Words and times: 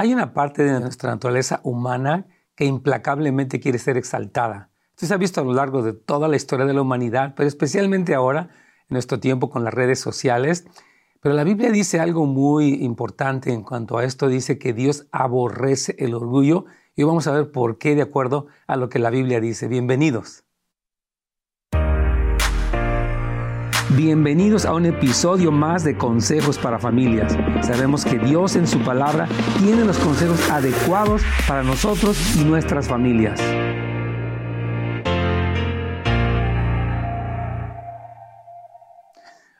Hay 0.00 0.14
una 0.14 0.32
parte 0.32 0.62
de 0.62 0.78
nuestra 0.78 1.10
naturaleza 1.10 1.60
humana 1.64 2.28
que 2.54 2.64
implacablemente 2.64 3.58
quiere 3.58 3.80
ser 3.80 3.96
exaltada. 3.96 4.70
Esto 4.90 5.06
se 5.06 5.14
ha 5.14 5.16
visto 5.16 5.40
a 5.40 5.44
lo 5.44 5.52
largo 5.52 5.82
de 5.82 5.92
toda 5.92 6.28
la 6.28 6.36
historia 6.36 6.66
de 6.66 6.72
la 6.72 6.82
humanidad, 6.82 7.34
pero 7.36 7.48
especialmente 7.48 8.14
ahora, 8.14 8.50
en 8.88 8.94
nuestro 8.94 9.18
tiempo 9.18 9.50
con 9.50 9.64
las 9.64 9.74
redes 9.74 9.98
sociales. 9.98 10.66
Pero 11.20 11.34
la 11.34 11.42
Biblia 11.42 11.72
dice 11.72 11.98
algo 11.98 12.26
muy 12.26 12.74
importante 12.74 13.52
en 13.52 13.64
cuanto 13.64 13.98
a 13.98 14.04
esto. 14.04 14.28
Dice 14.28 14.56
que 14.56 14.72
Dios 14.72 15.08
aborrece 15.10 15.96
el 15.98 16.14
orgullo 16.14 16.66
y 16.94 17.02
vamos 17.02 17.26
a 17.26 17.32
ver 17.32 17.50
por 17.50 17.78
qué 17.78 17.96
de 17.96 18.02
acuerdo 18.02 18.46
a 18.68 18.76
lo 18.76 18.88
que 18.88 19.00
la 19.00 19.10
Biblia 19.10 19.40
dice. 19.40 19.66
Bienvenidos. 19.66 20.47
Bienvenidos 23.96 24.66
a 24.66 24.74
un 24.74 24.84
episodio 24.84 25.50
más 25.50 25.82
de 25.82 25.96
Consejos 25.96 26.58
para 26.58 26.78
Familias. 26.78 27.32
Sabemos 27.62 28.04
que 28.04 28.18
Dios 28.18 28.54
en 28.54 28.66
su 28.66 28.84
palabra 28.84 29.26
tiene 29.58 29.82
los 29.82 29.98
consejos 29.98 30.50
adecuados 30.50 31.22
para 31.48 31.62
nosotros 31.62 32.36
y 32.36 32.44
nuestras 32.44 32.86
familias. 32.86 33.40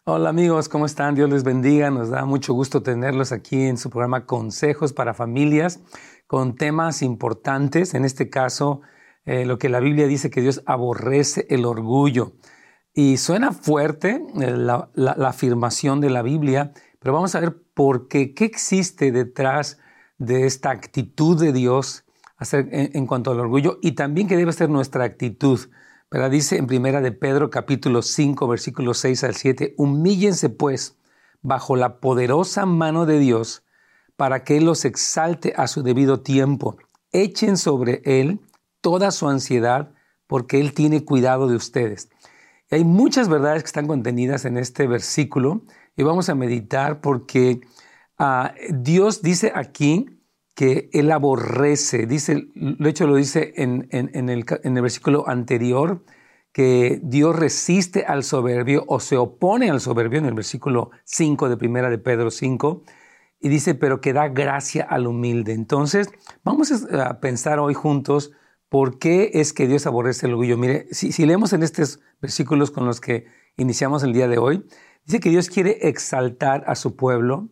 Hola 0.04 0.28
amigos, 0.28 0.68
¿cómo 0.68 0.84
están? 0.84 1.14
Dios 1.14 1.30
les 1.30 1.42
bendiga. 1.42 1.90
Nos 1.90 2.10
da 2.10 2.26
mucho 2.26 2.52
gusto 2.52 2.82
tenerlos 2.82 3.32
aquí 3.32 3.62
en 3.62 3.78
su 3.78 3.88
programa 3.88 4.26
Consejos 4.26 4.92
para 4.92 5.14
Familias 5.14 5.80
con 6.26 6.54
temas 6.54 7.00
importantes. 7.00 7.94
En 7.94 8.04
este 8.04 8.28
caso, 8.28 8.82
eh, 9.24 9.46
lo 9.46 9.58
que 9.58 9.70
la 9.70 9.80
Biblia 9.80 10.06
dice 10.06 10.28
que 10.28 10.42
Dios 10.42 10.62
aborrece 10.66 11.46
el 11.48 11.64
orgullo. 11.64 12.34
Y 12.94 13.16
suena 13.18 13.52
fuerte 13.52 14.22
eh, 14.40 14.50
la, 14.56 14.90
afirmación 15.26 16.00
de 16.00 16.10
la 16.10 16.22
Biblia, 16.22 16.72
pero 16.98 17.14
vamos 17.14 17.34
a 17.34 17.40
ver 17.40 17.62
por 17.74 18.08
qué, 18.08 18.34
qué 18.34 18.44
existe 18.44 19.12
detrás 19.12 19.78
de 20.18 20.46
esta 20.46 20.70
actitud 20.70 21.40
de 21.40 21.52
Dios 21.52 22.04
en, 22.52 23.06
cuanto 23.06 23.30
al 23.32 23.40
orgullo 23.40 23.78
y 23.82 23.92
también 23.92 24.28
qué 24.28 24.36
debe 24.36 24.52
ser 24.52 24.68
nuestra 24.68 25.04
actitud. 25.04 25.60
Pero 26.08 26.30
dice 26.30 26.56
en 26.56 26.66
primera 26.66 27.00
de 27.00 27.12
Pedro 27.12 27.50
capítulo 27.50 28.02
5 28.02 28.48
versículos 28.48 28.98
6 28.98 29.24
al 29.24 29.34
7, 29.34 29.74
humíllense 29.76 30.48
pues 30.48 30.96
bajo 31.42 31.76
la 31.76 32.00
poderosa 32.00 32.66
mano 32.66 33.06
de 33.06 33.18
Dios 33.18 33.64
para 34.16 34.42
que 34.42 34.56
Él 34.56 34.64
los 34.64 34.84
exalte 34.84 35.54
a 35.56 35.66
su 35.66 35.82
debido 35.82 36.20
tiempo. 36.20 36.76
Echen 37.12 37.56
sobre 37.56 38.02
Él 38.04 38.40
toda 38.80 39.10
su 39.10 39.28
ansiedad 39.28 39.92
porque 40.26 40.60
Él 40.60 40.74
tiene 40.74 41.04
cuidado 41.04 41.48
de 41.48 41.56
ustedes. 41.56 42.08
Hay 42.70 42.84
muchas 42.84 43.28
verdades 43.28 43.62
que 43.62 43.68
están 43.68 43.86
contenidas 43.86 44.44
en 44.44 44.58
este 44.58 44.86
versículo 44.86 45.62
y 45.96 46.02
vamos 46.02 46.28
a 46.28 46.34
meditar 46.34 47.00
porque 47.00 47.60
ah, 48.18 48.54
Dios 48.70 49.22
dice 49.22 49.52
aquí 49.54 50.20
que 50.54 50.90
Él 50.92 51.10
aborrece, 51.12 52.06
dice, 52.06 52.48
de 52.54 52.90
hecho 52.90 53.06
lo 53.06 53.16
dice 53.16 53.54
en, 53.56 53.88
el, 53.92 54.44
en 54.62 54.76
el 54.76 54.82
versículo 54.82 55.28
anterior, 55.28 56.04
que 56.52 57.00
Dios 57.02 57.36
resiste 57.36 58.04
al 58.04 58.24
soberbio 58.24 58.84
o 58.88 59.00
se 59.00 59.16
opone 59.16 59.70
al 59.70 59.80
soberbio 59.80 60.18
en 60.18 60.26
el 60.26 60.34
versículo 60.34 60.90
5 61.04 61.48
de 61.48 61.56
primera 61.56 61.88
de 61.88 61.98
Pedro 61.98 62.30
5 62.30 62.82
y 63.40 63.48
dice, 63.48 63.74
pero 63.74 64.00
que 64.00 64.12
da 64.12 64.28
gracia 64.28 64.82
al 64.82 65.06
humilde. 65.06 65.52
Entonces, 65.52 66.10
vamos 66.42 66.72
a 66.92 67.20
pensar 67.20 67.60
hoy 67.60 67.74
juntos 67.74 68.32
¿Por 68.68 68.98
qué 68.98 69.30
es 69.34 69.52
que 69.52 69.66
Dios 69.66 69.86
aborrece 69.86 70.26
el 70.26 70.32
orgullo? 70.32 70.58
Mire, 70.58 70.86
si, 70.90 71.24
leemos 71.24 71.52
en 71.52 71.62
estos 71.62 72.00
versículos 72.20 72.70
con 72.70 72.84
los 72.84 73.00
que 73.00 73.26
iniciamos 73.56 74.02
el 74.02 74.12
día 74.12 74.28
de 74.28 74.38
hoy, 74.38 74.66
dice 75.04 75.20
que 75.20 75.30
Dios 75.30 75.48
quiere 75.48 75.88
exaltar 75.88 76.64
a 76.66 76.74
su 76.74 76.94
pueblo, 76.94 77.48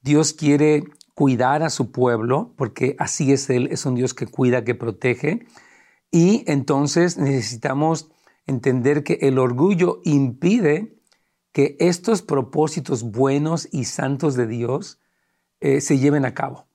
Dios 0.00 0.32
quiere 0.32 0.84
cuidar 1.14 1.62
a 1.62 1.70
su 1.70 1.92
pueblo, 1.92 2.54
porque 2.56 2.96
así 2.98 3.32
es 3.32 3.50
Él, 3.50 3.68
es 3.70 3.84
un 3.84 3.94
Dios 3.94 4.14
que 4.14 4.26
cuida, 4.26 4.64
que 4.64 4.74
protege, 4.74 5.46
y 6.10 6.44
entonces 6.46 7.18
necesitamos 7.18 8.10
entender 8.46 9.02
que 9.02 9.18
el 9.22 9.38
orgullo 9.38 10.00
impide 10.04 10.96
que 11.52 11.76
estos 11.80 12.22
propósitos 12.22 13.02
buenos 13.02 13.68
y 13.72 13.84
santos 13.84 14.36
de 14.36 14.46
Dios 14.46 15.00
eh, 15.60 15.80
se 15.80 15.98
lleven 15.98 16.24
a 16.24 16.34
cabo. 16.34 16.66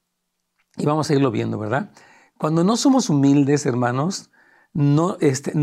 Y 0.78 0.86
vamos 0.86 1.10
a 1.10 1.14
irlo 1.14 1.32
viendo, 1.32 1.58
¿verdad? 1.58 1.92
Cuando 2.42 2.64
no 2.64 2.76
somos 2.76 3.12
humildes, 3.12 3.68
hermanos, 3.68 4.32
no, 4.74 5.16
este, 5.20 5.54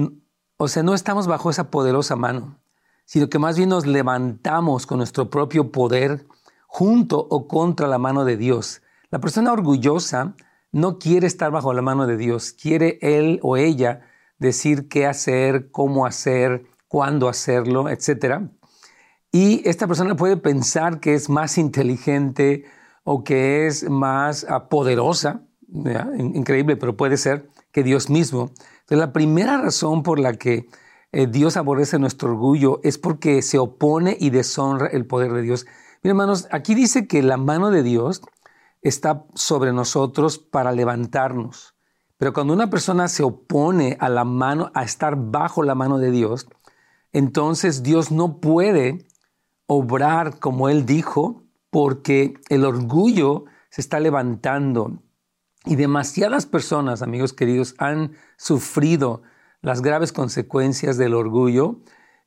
o 0.59 0.69
sea, 0.69 0.85
no 0.85 0.95
estamos 0.95 1.27
bajo 1.27 1.51
esa 1.51 1.73
poderosa 1.73 2.15
mano, 2.15 2.61
sino 3.05 3.29
que 3.29 3.41
más 3.41 3.57
bien 3.57 3.71
nos 3.71 3.85
levantamos 3.85 4.87
con 4.87 4.99
nuestro 4.99 5.29
propio 5.29 5.73
poder 5.73 6.29
junto 6.69 7.19
o 7.19 7.49
contra 7.49 7.89
la 7.89 7.99
mano 7.99 8.25
de 8.25 8.37
Dios. 8.37 8.81
La 9.11 9.19
persona 9.19 9.53
orgullosa 9.53 10.37
no 10.71 11.01
quiere 11.01 11.27
estar 11.27 11.51
bajo 11.51 11.73
la 11.73 11.83
mano 11.83 12.07
de 12.07 12.17
Dios, 12.17 12.53
quiere 12.53 13.01
él 13.03 13.41
o 13.43 13.57
ella 13.57 14.03
decir 14.39 14.87
qué 14.89 15.05
hacer, 15.05 15.73
cómo 15.73 16.07
hacer, 16.07 16.65
cuándo 16.87 17.29
hacerlo, 17.29 17.89
etc. 17.89 18.43
Y 19.33 19.69
esta 19.69 19.89
persona 19.89 20.15
puede 20.15 20.37
pensar 20.37 21.01
que 21.01 21.15
es 21.15 21.29
más 21.29 21.59
inteligente 21.59 22.67
o 23.03 23.25
que 23.25 23.67
es 23.67 23.91
más 23.91 24.47
ah, 24.49 24.69
poderosa, 25.69 26.11
increíble, 26.19 26.77
pero 26.77 26.97
puede 26.97 27.17
ser 27.17 27.49
que 27.73 27.83
Dios 27.83 28.11
mismo. 28.11 28.51
Entonces, 28.81 28.99
la 28.99 29.13
primera 29.13 29.59
razón 29.59 30.03
por 30.03 30.19
la 30.19 30.35
que 30.35 30.67
eh, 31.13 31.27
Dios 31.27 31.57
aborrece 31.57 31.99
nuestro 31.99 32.31
orgullo 32.31 32.81
es 32.83 32.99
porque 32.99 33.43
se 33.43 33.59
opone 33.59 34.17
y 34.19 34.31
deshonra 34.31 34.89
el 34.89 35.07
poder 35.07 35.33
de 35.33 35.43
Dios. 35.43 35.67
Miren, 36.03 36.17
hermanos, 36.17 36.49
aquí 36.51 36.75
dice 36.75 37.07
que 37.07 37.23
la 37.23 37.37
mano 37.37 37.71
de 37.71 37.83
Dios 37.83 38.23
está 38.83 39.25
sobre 39.35 39.73
nosotros 39.73 40.39
para 40.39 40.73
levantarnos. 40.73 41.75
Pero 42.19 42.33
cuando 42.33 42.53
una 42.53 42.69
persona 42.69 43.09
se 43.09 43.23
opone 43.23 43.97
a 44.01 44.09
la 44.09 44.25
mano, 44.25 44.71
a 44.75 44.83
estar 44.83 45.17
bajo 45.17 45.63
la 45.63 45.75
mano 45.75 45.99
de 45.99 46.11
Dios, 46.11 46.49
entonces 47.13 47.83
Dios 47.83 48.11
no 48.11 48.41
puede 48.41 49.07
obrar 49.67 50.39
como 50.39 50.69
Él 50.69 50.85
dijo, 50.85 51.43
porque 51.71 52.35
el 52.49 52.65
orgullo 52.65 53.45
se 53.71 53.81
está 53.81 54.01
levantando. 54.01 55.03
Y 55.65 55.77
demasiadas 55.77 56.47
personas, 56.47 57.03
amigos 57.03 57.33
queridos, 57.33 57.75
han 57.79 58.13
sufrido 58.37 59.23
las 59.61 59.83
graves 59.83 60.13
consecuencias 60.13 60.97
del 60.97 61.15
orgullo. 61.15 61.81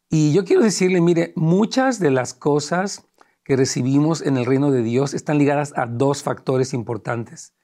Y 0.09 0.33
yo 0.33 0.43
quiero 0.43 0.61
decirle, 0.61 1.01
mire, 1.01 1.33
muchas 1.35 1.99
de 1.99 2.11
las 2.11 2.33
cosas 2.33 3.07
que 3.43 3.55
recibimos 3.55 4.21
en 4.21 4.37
el 4.37 4.45
reino 4.45 4.71
de 4.71 4.83
Dios 4.83 5.13
están 5.13 5.37
ligadas 5.37 5.73
a 5.75 5.85
dos 5.85 6.23
factores 6.23 6.73
importantes, 6.73 7.55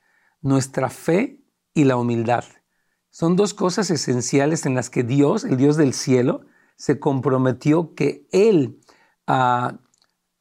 nuestra 0.42 0.90
fe 0.90 1.44
y 1.74 1.84
la 1.84 1.98
humildad. 1.98 2.44
Son 3.10 3.36
dos 3.36 3.54
cosas 3.54 3.90
esenciales 3.92 4.66
en 4.66 4.76
las 4.76 4.90
que 4.90 5.04
Dios, 5.04 5.44
el 5.44 5.58
Dios 5.58 5.78
del 5.78 5.94
cielo, 5.94 6.46
se 6.76 7.00
comprometió 7.00 7.96
que 7.96 8.28
Él 8.32 8.80
ah, 9.26 9.80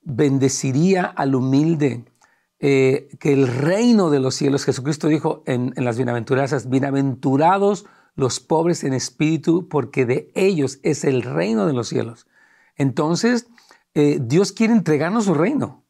bendeciría 0.02 1.04
al 1.04 1.34
humilde, 1.34 2.04
eh, 2.58 3.08
que 3.20 3.32
el 3.32 3.48
reino 3.48 4.08
de 4.10 4.20
los 4.20 4.34
cielos, 4.34 4.64
Jesucristo 4.64 5.08
dijo 5.08 5.42
en, 5.46 5.74
las 5.76 5.96
bienaventuranzas, 5.96 6.70
bienaventurados 6.70 7.86
los 8.14 8.40
pobres 8.40 8.82
en 8.82 8.94
espíritu, 8.94 9.68
porque 9.68 10.06
de 10.06 10.32
ellos 10.34 10.80
es 10.82 11.04
el 11.04 11.22
reino 11.22 11.66
de 11.66 11.74
los 11.74 11.88
cielos. 11.88 12.26
Entonces, 12.76 13.48
eh, 13.94 14.18
Dios 14.22 14.52
quiere 14.52 14.72
entregarnos 14.72 15.26
su 15.26 15.34
reino. 15.34 15.84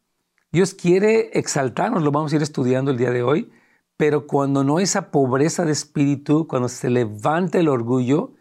Dios 0.50 0.74
quiere 0.74 1.30
exaltarnos, 1.38 2.02
lo 2.02 2.10
vamos 2.10 2.32
a 2.32 2.36
ir 2.36 2.42
estudiando 2.42 2.90
el 2.90 2.98
día 2.98 3.10
de 3.10 3.22
hoy, 3.22 3.50
pero 3.96 4.26
cuando 4.26 4.64
no 4.64 4.80
esa 4.80 5.10
pobreza 5.10 5.64
de 5.64 5.72
espíritu, 5.72 6.48
cuando 6.48 6.68
se 6.68 6.90
levanta 6.90 7.58
el 7.58 7.68
orgullo, 7.68 8.34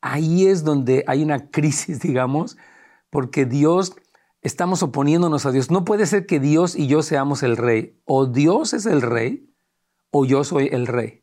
ahí 0.00 0.46
es 0.46 0.64
donde 0.64 1.04
hay 1.06 1.22
una 1.22 1.50
crisis, 1.50 2.00
digamos, 2.00 2.58
porque 3.10 3.46
Dios 3.46 3.96
estamos 4.42 4.82
oponiéndonos 4.82 5.46
a 5.46 5.52
Dios. 5.52 5.70
No 5.70 5.84
puede 5.84 6.06
ser 6.06 6.26
que 6.26 6.40
Dios 6.40 6.76
y 6.76 6.86
yo 6.86 7.02
seamos 7.02 7.42
el 7.42 7.56
rey. 7.56 8.00
O 8.04 8.26
Dios 8.26 8.72
es 8.72 8.86
el 8.86 9.02
rey 9.02 9.52
o 10.10 10.24
yo 10.24 10.44
soy 10.44 10.68
el 10.72 10.86
rey. 10.86 11.22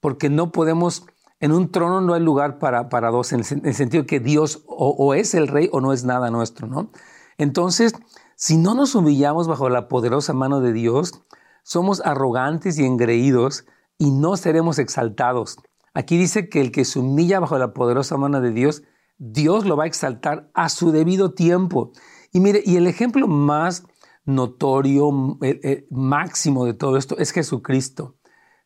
Porque 0.00 0.28
no 0.30 0.52
podemos, 0.52 1.06
en 1.40 1.52
un 1.52 1.70
trono 1.70 2.00
no 2.00 2.14
hay 2.14 2.22
lugar 2.22 2.58
para, 2.58 2.88
para 2.88 3.10
dos, 3.10 3.32
en 3.32 3.40
el, 3.40 3.74
sentido 3.74 4.06
que 4.06 4.20
Dios 4.20 4.62
o, 4.66 5.14
es 5.14 5.34
el 5.34 5.48
rey 5.48 5.68
o 5.72 5.80
no 5.80 5.92
es 5.92 6.04
nada 6.04 6.30
nuestro, 6.30 6.66
¿no? 6.66 6.90
Entonces, 7.38 7.94
si 8.34 8.56
no 8.56 8.74
nos 8.74 8.94
humillamos 8.94 9.48
bajo 9.48 9.68
la 9.68 9.88
poderosa 9.88 10.32
mano 10.32 10.60
de 10.60 10.72
Dios, 10.72 11.22
somos 11.62 12.00
arrogantes 12.04 12.78
y 12.78 12.84
engreídos 12.84 13.66
y 13.98 14.10
no 14.10 14.36
seremos 14.36 14.78
exaltados. 14.78 15.56
Aquí 15.94 16.18
dice 16.18 16.48
que 16.48 16.60
el 16.60 16.72
que 16.72 16.84
se 16.84 16.98
humilla 16.98 17.40
bajo 17.40 17.58
la 17.58 17.72
poderosa 17.72 18.16
mano 18.18 18.40
de 18.40 18.50
Dios, 18.50 18.82
Dios 19.18 19.64
lo 19.64 19.76
va 19.76 19.84
a 19.84 19.86
exaltar 19.86 20.50
a 20.52 20.68
su 20.68 20.92
debido 20.92 21.32
tiempo. 21.32 21.92
Y 22.36 22.40
mire, 22.40 22.62
y 22.66 22.76
el 22.76 22.86
ejemplo 22.86 23.28
más 23.28 23.86
notorio, 24.26 25.38
eh, 25.40 25.58
eh, 25.62 25.86
máximo 25.90 26.66
de 26.66 26.74
todo 26.74 26.98
esto 26.98 27.16
es 27.16 27.30
Jesucristo. 27.30 28.16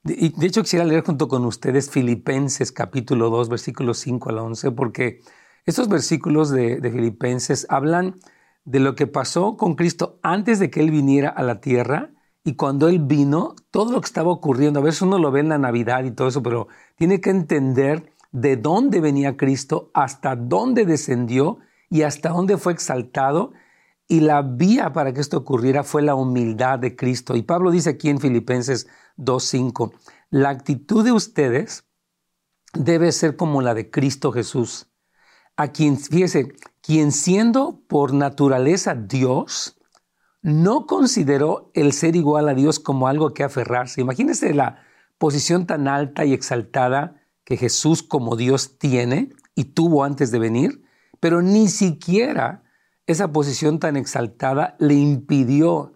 De, 0.02 0.32
de 0.36 0.46
hecho, 0.48 0.62
quisiera 0.62 0.84
leer 0.84 1.04
junto 1.04 1.28
con 1.28 1.44
ustedes 1.44 1.88
Filipenses 1.88 2.72
capítulo 2.72 3.30
2, 3.30 3.48
versículos 3.48 3.98
5 3.98 4.28
al 4.28 4.38
11, 4.38 4.72
porque 4.72 5.20
estos 5.66 5.88
versículos 5.88 6.50
de, 6.50 6.80
de 6.80 6.90
Filipenses 6.90 7.64
hablan 7.70 8.16
de 8.64 8.80
lo 8.80 8.96
que 8.96 9.06
pasó 9.06 9.56
con 9.56 9.76
Cristo 9.76 10.18
antes 10.24 10.58
de 10.58 10.68
que 10.68 10.80
Él 10.80 10.90
viniera 10.90 11.28
a 11.28 11.44
la 11.44 11.60
tierra 11.60 12.10
y 12.42 12.56
cuando 12.56 12.88
Él 12.88 12.98
vino, 12.98 13.54
todo 13.70 13.92
lo 13.92 14.00
que 14.00 14.06
estaba 14.06 14.32
ocurriendo, 14.32 14.80
a 14.80 14.82
veces 14.82 15.02
uno 15.02 15.16
lo 15.16 15.30
ve 15.30 15.38
en 15.38 15.48
la 15.48 15.58
Navidad 15.58 16.02
y 16.02 16.10
todo 16.10 16.26
eso, 16.26 16.42
pero 16.42 16.66
tiene 16.96 17.20
que 17.20 17.30
entender 17.30 18.14
de 18.32 18.56
dónde 18.56 19.00
venía 19.00 19.36
Cristo, 19.36 19.92
hasta 19.94 20.34
dónde 20.34 20.86
descendió 20.86 21.60
y 21.90 22.02
hasta 22.02 22.30
dónde 22.30 22.56
fue 22.56 22.72
exaltado. 22.72 23.52
Y 24.08 24.20
la 24.20 24.42
vía 24.42 24.92
para 24.92 25.12
que 25.12 25.20
esto 25.20 25.36
ocurriera 25.36 25.84
fue 25.84 26.02
la 26.02 26.14
humildad 26.14 26.78
de 26.78 26.96
Cristo. 26.96 27.36
Y 27.36 27.42
Pablo 27.42 27.70
dice 27.70 27.90
aquí 27.90 28.08
en 28.08 28.18
Filipenses 28.18 28.88
2.5, 29.18 29.92
la 30.30 30.48
actitud 30.48 31.04
de 31.04 31.12
ustedes 31.12 31.84
debe 32.72 33.12
ser 33.12 33.36
como 33.36 33.62
la 33.62 33.74
de 33.74 33.90
Cristo 33.90 34.32
Jesús, 34.32 34.88
a 35.56 35.68
quien, 35.68 35.98
fíjese, 35.98 36.54
quien 36.80 37.12
siendo 37.12 37.82
por 37.86 38.14
naturaleza 38.14 38.94
Dios, 38.94 39.76
no 40.42 40.86
consideró 40.86 41.70
el 41.74 41.92
ser 41.92 42.16
igual 42.16 42.48
a 42.48 42.54
Dios 42.54 42.78
como 42.78 43.08
algo 43.08 43.34
que 43.34 43.44
aferrarse. 43.44 44.00
Imagínese 44.00 44.54
la 44.54 44.82
posición 45.18 45.66
tan 45.66 45.86
alta 45.86 46.24
y 46.24 46.32
exaltada 46.32 47.20
que 47.44 47.56
Jesús 47.56 48.02
como 48.02 48.36
Dios 48.36 48.78
tiene 48.78 49.30
y 49.54 49.64
tuvo 49.64 50.04
antes 50.04 50.30
de 50.30 50.38
venir, 50.38 50.82
pero 51.20 51.42
ni 51.42 51.68
siquiera 51.68 52.64
esa 53.06 53.32
posición 53.32 53.78
tan 53.78 53.96
exaltada 53.96 54.76
le 54.78 54.94
impidió 54.94 55.92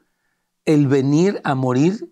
el 0.65 0.87
venir 0.89 1.41
a 1.45 1.55
morir 1.55 2.11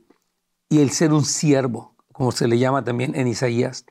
y 0.68 0.80
el 0.80 0.90
ser 0.90 1.12
un 1.12 1.24
siervo, 1.24 1.96
como 2.12 2.32
se 2.32 2.48
le 2.48 2.58
llama 2.58 2.84
también 2.84 3.14
en 3.14 3.28
Isaías. 3.28 3.84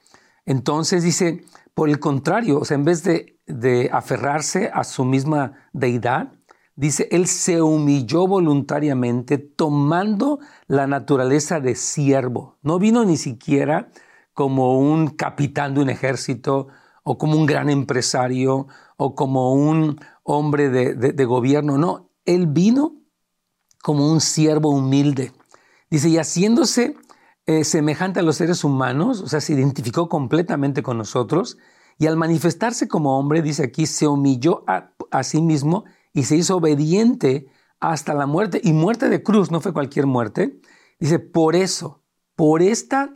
Entonces 0.45 1.03
dice, 1.03 1.43
por 1.73 1.89
el 1.89 1.99
contrario, 1.99 2.59
o 2.59 2.65
sea, 2.65 2.75
en 2.75 2.85
vez 2.85 3.03
de, 3.03 3.39
de 3.45 3.89
aferrarse 3.91 4.71
a 4.73 4.83
su 4.83 5.05
misma 5.05 5.53
deidad, 5.73 6.31
dice, 6.75 7.07
Él 7.11 7.27
se 7.27 7.61
humilló 7.61 8.27
voluntariamente 8.27 9.37
tomando 9.37 10.39
la 10.67 10.87
naturaleza 10.87 11.59
de 11.59 11.75
siervo. 11.75 12.57
No 12.61 12.79
vino 12.79 13.05
ni 13.05 13.17
siquiera 13.17 13.89
como 14.33 14.79
un 14.79 15.07
capitán 15.07 15.75
de 15.75 15.81
un 15.81 15.89
ejército 15.89 16.67
o 17.03 17.17
como 17.17 17.37
un 17.37 17.45
gran 17.45 17.69
empresario 17.69 18.67
o 19.03 19.15
como 19.15 19.55
un 19.55 19.99
hombre 20.21 20.69
de, 20.69 21.25
gobierno. 21.25 21.79
No, 21.79 22.11
Él 22.23 22.45
vino 22.45 23.01
como 23.81 24.11
un 24.11 24.21
siervo 24.21 24.69
humilde. 24.69 25.31
Dice, 25.89 26.09
y 26.09 26.19
haciéndose 26.19 26.95
eh, 27.47 27.63
semejante 27.63 28.19
a 28.19 28.23
los 28.23 28.35
seres 28.35 28.63
humanos, 28.63 29.21
o 29.21 29.27
sea, 29.27 29.41
se 29.41 29.53
identificó 29.53 30.07
completamente 30.07 30.83
con 30.83 30.99
nosotros, 30.99 31.57
y 31.97 32.05
al 32.05 32.15
manifestarse 32.15 32.87
como 32.87 33.17
hombre, 33.17 33.41
dice 33.41 33.63
aquí, 33.63 33.87
se 33.87 34.05
humilló 34.05 34.63
a 34.67 35.23
sí 35.23 35.41
mismo 35.41 35.85
y 36.13 36.25
se 36.25 36.35
hizo 36.35 36.57
obediente 36.57 37.47
hasta 37.79 38.13
la 38.13 38.27
muerte 38.27 38.61
y 38.63 38.71
muerte 38.71 39.09
de 39.09 39.23
cruz, 39.23 39.49
no 39.49 39.61
fue 39.61 39.73
cualquier 39.73 40.05
muerte. 40.05 40.61
Dice, 40.99 41.17
por 41.17 41.55
eso, 41.55 42.03
por 42.35 42.61
esta 42.61 43.09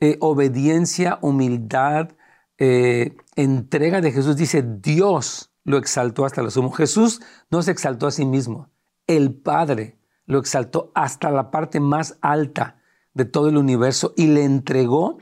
eh, 0.00 0.18
obediencia, 0.20 1.18
humildad, 1.22 2.10
eh, 2.58 3.16
entrega 3.36 4.00
de 4.00 4.12
Jesús, 4.12 4.36
dice, 4.36 4.62
Dios 4.62 5.50
lo 5.64 5.78
exaltó 5.78 6.24
hasta 6.24 6.42
lo 6.42 6.50
sumo. 6.50 6.70
Jesús 6.70 7.20
no 7.50 7.62
se 7.62 7.70
exaltó 7.70 8.06
a 8.06 8.10
sí 8.10 8.24
mismo, 8.24 8.70
el 9.06 9.34
Padre 9.34 9.98
lo 10.26 10.38
exaltó 10.38 10.90
hasta 10.94 11.30
la 11.30 11.50
parte 11.50 11.80
más 11.80 12.18
alta 12.20 12.80
de 13.12 13.24
todo 13.24 13.48
el 13.48 13.56
universo 13.56 14.12
y 14.16 14.26
le 14.28 14.44
entregó 14.44 15.18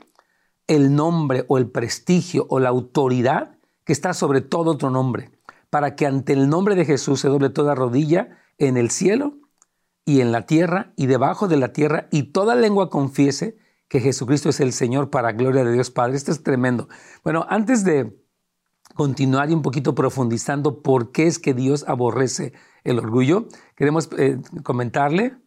el 0.67 0.95
nombre 0.95 1.45
o 1.47 1.57
el 1.57 1.69
prestigio 1.69 2.45
o 2.49 2.59
la 2.59 2.69
autoridad 2.69 3.57
que 3.83 3.93
está 3.93 4.13
sobre 4.13 4.41
todo 4.41 4.71
otro 4.71 4.89
nombre 4.89 5.31
para 5.69 5.95
que 5.95 6.05
ante 6.05 6.33
el 6.33 6.49
nombre 6.49 6.75
de 6.75 6.85
Jesús 6.85 7.19
se 7.19 7.27
doble 7.27 7.49
toda 7.49 7.75
rodilla 7.75 8.37
en 8.57 8.77
el 8.77 8.89
cielo 8.89 9.37
y 10.05 10.21
en 10.21 10.31
la 10.31 10.45
tierra 10.45 10.93
y 10.95 11.07
debajo 11.07 11.47
de 11.47 11.57
la 11.57 11.73
tierra 11.73 12.07
y 12.11 12.23
toda 12.23 12.55
lengua 12.55 12.89
confiese 12.89 13.57
que 13.93 14.01
Jesucristo 14.01 14.49
es 14.49 14.59
el 14.59 14.73
Señor 14.73 15.11
para 15.11 15.33
gloria 15.33 15.63
de 15.63 15.71
Dios 15.71 15.91
Padre. 15.91 16.15
Esto 16.15 16.31
es 16.31 16.41
tremendo. 16.41 16.89
Bueno, 17.23 17.45
antes 17.47 17.83
de 17.83 18.19
continuar 18.95 19.51
y 19.51 19.53
un 19.53 19.61
poquito 19.61 19.93
profundizando 19.93 20.81
por 20.81 21.11
qué 21.11 21.27
es 21.27 21.37
que 21.37 21.53
Dios 21.53 21.85
aborrece 21.87 22.53
el 22.83 22.97
orgullo, 22.97 23.47
queremos 23.75 24.09
eh, 24.17 24.39
comentarle, 24.63 25.37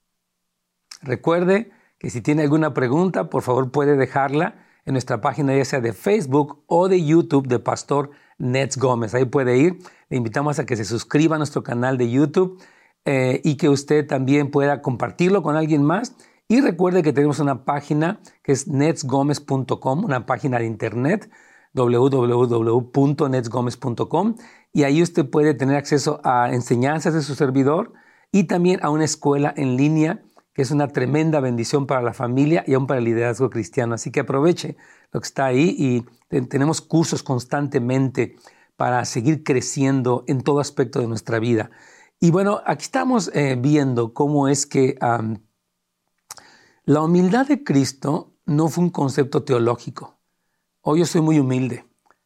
Recuerde 1.02 1.72
que 2.00 2.10
si 2.10 2.22
tiene 2.22 2.44
alguna 2.44 2.74
pregunta, 2.74 3.30
por 3.30 3.42
favor 3.42 3.70
puede 3.70 3.98
dejarla 3.98 4.66
en 4.86 4.94
nuestra 4.94 5.20
página 5.20 5.54
ya 5.56 5.66
sea 5.66 5.82
de 5.82 5.92
Facebook 5.92 6.64
o 6.68 6.88
de 6.88 7.04
YouTube 7.04 7.48
de 7.48 7.60
Pastor 7.60 8.12
Nets 8.42 8.78
Gómez. 8.78 9.14
Ahí 9.14 9.26
puede 9.26 9.58
ir. 9.58 9.80
Le 10.10 10.18
invitamos 10.18 10.58
a 10.60 10.66
que 10.66 10.76
se 10.76 10.86
suscriba 10.86 11.36
a 11.36 11.38
nuestro 11.38 11.64
canal 11.64 11.98
de 11.98 12.10
YouTube 12.10 12.60
eh, 13.06 13.40
y 13.44 13.56
que 13.56 13.70
usted 13.70 14.06
también 14.06 14.52
pueda 14.52 14.82
compartirlo 14.82 15.42
con 15.44 15.56
alguien 15.56 15.84
más. 15.84 16.16
Y 16.48 16.60
recuerde 16.60 17.04
que 17.04 17.14
tenemos 17.14 17.40
una 17.40 17.64
página 17.64 18.20
que 18.44 18.52
es 18.52 18.68
netsgomez.com, 18.68 20.04
una 20.04 20.26
página 20.26 20.60
de 20.60 20.66
internet 20.66 21.30
www.netsgomez.com 21.74 24.36
y 24.74 24.84
ahí 24.84 25.02
usted 25.02 25.30
puede 25.30 25.54
tener 25.54 25.78
acceso 25.78 26.20
a 26.24 26.54
enseñanzas 26.54 27.14
de 27.14 27.22
su 27.22 27.36
servidor 27.36 27.94
y 28.32 28.46
también 28.46 28.80
a 28.84 28.90
una 28.90 29.06
escuela 29.06 29.54
en 29.56 29.78
línea 29.78 30.22
que 30.54 30.62
es 30.62 30.72
una 30.72 30.88
tremenda 30.88 31.40
bendición 31.40 31.88
para 31.88 32.02
la 32.02 32.14
familia 32.14 32.64
y 32.68 32.74
aún 32.74 32.88
para 32.88 33.00
el 33.00 33.06
liderazgo 33.06 33.50
cristiano. 33.50 33.96
Así 33.96 34.12
que 34.12 34.22
aproveche 34.22 34.76
lo 35.12 35.22
que 35.22 35.28
está 35.28 35.46
ahí 35.46 35.76
y 35.78 36.06
tenemos 36.48 36.82
cursos 36.82 37.24
constantemente 37.24 38.36
para 38.76 39.06
seguir 39.06 39.44
creciendo 39.44 40.24
en 40.28 40.42
todo 40.42 40.60
aspecto 40.60 41.00
de 41.00 41.08
nuestra 41.08 41.40
vida. 41.40 41.72
Y 42.20 42.32
bueno, 42.32 42.62
aquí 42.66 42.84
estamos 42.84 43.32
eh, 43.34 43.58
viendo 43.60 44.14
cómo 44.14 44.48
es 44.48 44.66
que 44.66 44.98
la 46.86 47.02
humildad 47.02 47.48
de 47.48 47.64
Cristo 47.64 48.36
no 48.46 48.68
fue 48.68 48.84
un 48.84 48.90
concepto 48.90 49.44
teológico. 49.44 50.20
Hoy 50.82 51.00
yo 51.00 51.06
soy 51.06 51.22
muy 51.22 51.40
humilde, 51.40 51.86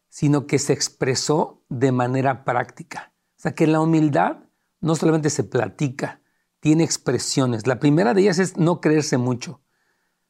sino 0.10 0.48
que 0.48 0.60
se 0.60 0.74
expresó 0.74 1.64
de 1.70 1.92
manera 1.92 2.44
práctica. 2.44 3.14
O 3.38 3.42
sea, 3.42 3.54
que 3.54 3.68
la 3.68 3.82
humildad 3.82 4.38
no 4.80 4.96
solamente 4.96 5.30
se 5.30 5.44
platica, 5.44 6.22
tiene 6.66 6.84
expresiones. 6.84 7.68
La 7.68 7.80
primera 7.80 8.16
de 8.16 8.22
ellas 8.22 8.40
es 8.40 8.58
no 8.58 8.82
creerse 8.82 9.20
mucho. 9.20 9.62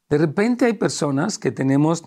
De 0.10 0.18
repente 0.18 0.66
hay 0.66 0.74
personas 0.74 1.40
que 1.40 1.50
tenemos 1.50 2.04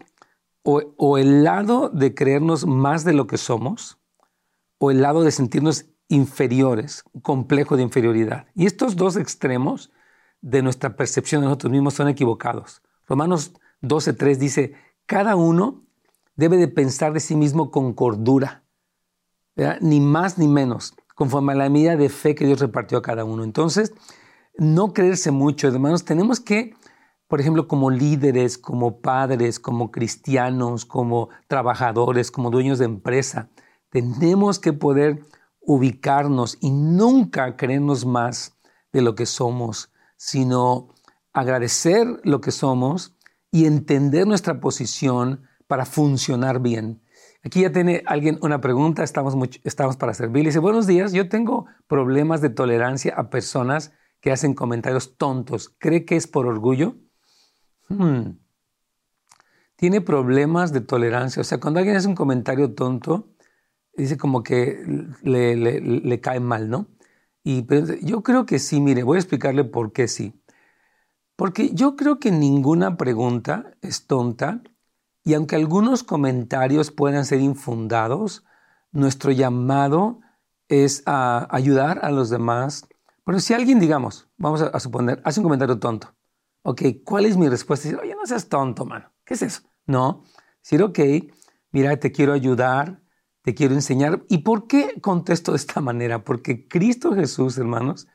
o, 0.63 1.17
el 1.17 1.45
lado 1.45 1.89
de 1.89 2.15
creernos 2.15 2.67
más 2.67 3.05
de 3.05 3.15
lo 3.15 3.27
que 3.27 3.39
somos 3.39 3.99
o 4.77 4.91
el 4.91 5.01
lado 5.01 5.23
de 5.23 5.31
sentirnos 5.31 5.87
inferiores, 6.09 7.05
complejo 7.23 7.79
de 7.79 7.85
inferioridad. 7.85 8.49
Y 8.55 8.67
estos 8.67 8.97
dos 8.97 9.17
extremos 9.17 9.93
de 10.43 10.61
nuestra 10.61 10.95
percepción 10.95 11.41
de 11.41 11.47
nosotros 11.47 11.73
mismos 11.73 11.95
son 11.95 12.09
equivocados. 12.09 12.83
Romanos 13.07 13.55
12.3 13.81 14.37
dice, 14.37 14.75
cada 15.07 15.37
uno 15.37 15.87
debe 16.37 16.59
de 16.59 16.69
pensar 16.69 17.15
de 17.15 17.21
sí 17.21 17.35
mismo 17.35 17.71
con 17.71 17.95
cordura, 17.95 18.63
ni 19.81 20.01
más 20.01 20.37
ni 20.37 20.49
menos, 20.49 20.95
conforme 21.19 21.53
a 21.53 21.57
la 21.57 21.69
medida 21.69 21.97
de 21.97 22.11
fe 22.11 22.37
que 22.37 22.47
Dios 22.47 22.61
repartió 22.61 22.97
a 22.97 23.03
cada 23.03 23.25
uno. 23.25 23.43
Entonces, 23.43 23.93
no 24.57 24.93
creerse 24.93 25.33
mucho, 25.33 25.67
hermanos. 25.67 26.05
Tenemos 26.05 26.39
que, 26.39 26.77
por 27.27 27.41
ejemplo, 27.41 27.67
como 27.67 27.91
líderes, 27.91 28.57
como 28.57 29.01
padres, 29.01 29.59
como 29.59 29.91
cristianos, 29.91 30.85
como 30.85 31.29
trabajadores, 31.49 32.31
como 32.31 32.53
dueños 32.53 32.79
de 32.79 32.85
empresa, 32.85 33.51
tenemos 33.91 34.61
que 34.61 34.73
poder 34.73 35.25
ubicarnos 35.61 36.57
y 36.61 36.71
nunca 36.71 37.57
creernos 37.57 38.07
más 38.07 38.57
de 38.93 39.03
lo 39.03 39.17
que 39.17 39.27
somos, 39.27 39.91
sino 40.17 40.95
agradecer 41.33 42.07
lo 42.23 42.41
que 42.41 42.53
somos 42.53 43.17
y 43.51 43.65
entender 43.65 44.25
nuestra 44.25 44.61
posición 44.61 45.49
para 45.67 45.85
funcionar 45.85 46.61
bien. 46.61 47.03
Aquí 47.45 47.63
ya 47.63 47.73
tiene 47.73 48.03
alguien 48.07 48.39
una 48.43 48.61
pregunta, 48.61 49.05
estamos, 49.05 49.37
para 49.97 50.15
servirle. 50.15 50.49
Dice, 50.49 50.59
buenos 50.59 50.87
días, 50.87 51.13
yo 51.13 51.29
tengo 51.29 51.67
problemas 51.87 52.41
de 52.41 52.51
tolerancia 52.51 53.15
a 53.17 53.31
personas 53.31 53.93
que 54.21 54.33
hacen 54.33 54.55
comentarios 54.55 55.17
tontos, 55.17 55.75
¿cree 55.79 56.05
que 56.05 56.17
es 56.17 56.27
por 56.27 56.47
orgullo? 56.47 56.97
Hmm. 57.89 58.39
Tiene 59.77 60.01
problemas 60.01 60.73
de 60.73 60.81
tolerancia. 60.81 61.41
O 61.41 61.45
sea, 61.45 61.61
cuando 61.61 61.79
alguien 61.79 61.97
hace 61.97 62.09
un 62.09 62.17
comentario 62.17 62.75
tonto, 62.75 63.29
dice 63.97 64.17
como 64.17 64.43
que 64.43 64.85
le, 65.23 66.21
cae 66.21 66.41
mal, 66.41 66.69
¿no? 66.69 66.89
Y 67.45 67.65
yo 68.05 68.23
creo 68.25 68.45
que 68.47 68.59
sí, 68.59 68.81
mire, 68.81 69.05
voy 69.05 69.17
a 69.17 69.21
explicarle 69.21 69.63
por 69.63 69.93
qué 69.93 70.09
sí. 70.09 70.43
Porque 71.37 71.71
yo 71.73 71.95
creo 71.95 72.19
que 72.19 72.33
ninguna 72.33 72.97
pregunta 72.97 73.71
es 73.81 74.09
tonta 74.09 74.63
y 75.29 75.35
aunque 75.35 75.57
algunos 75.57 76.03
comentarios 76.03 76.91
puedan 76.91 77.25
ser 77.25 77.41
infundados, 77.41 78.45
nuestro 78.93 79.31
llamado 79.31 80.21
es 80.69 81.03
a 81.07 81.47
ayudar 81.55 82.01
a 82.03 82.11
los 82.11 82.31
demás 82.31 82.89
pero 83.29 83.41
si 83.41 83.53
alguien, 83.53 83.79
digamos, 83.79 84.27
vamos 84.39 84.63
a, 84.63 84.81
suponer, 84.81 85.21
hace 85.23 85.41
un 85.41 85.45
comentario 85.45 85.79
tonto, 85.79 86.17
ok, 86.63 86.81
¿cuál 87.05 87.27
es 87.27 87.37
mi 87.37 87.47
respuesta? 87.47 87.87
Decir, 87.87 88.01
oye, 88.03 88.15
no 88.15 88.25
seas 88.25 88.49
tonto, 88.49 88.87
mano, 88.87 89.13
¿qué 89.27 89.35
es 89.35 89.43
eso? 89.43 89.61
No, 89.85 90.25
decir, 90.63 90.83
ok, 90.83 90.99
mira, 91.71 91.95
te 91.99 92.11
quiero 92.11 92.33
ayudar, 92.33 93.03
te 93.43 93.55
quiero 93.55 93.75
enseñar. 93.75 94.25
¿Y 94.31 94.39
por 94.39 94.67
qué 94.67 94.99
contesto 95.03 95.53
de 95.53 95.59
esta 95.59 95.83
manera? 95.83 96.25
Porque 96.25 96.67
Cristo 96.69 97.15
Jesús, 97.15 97.59
hermanos, 97.59 98.09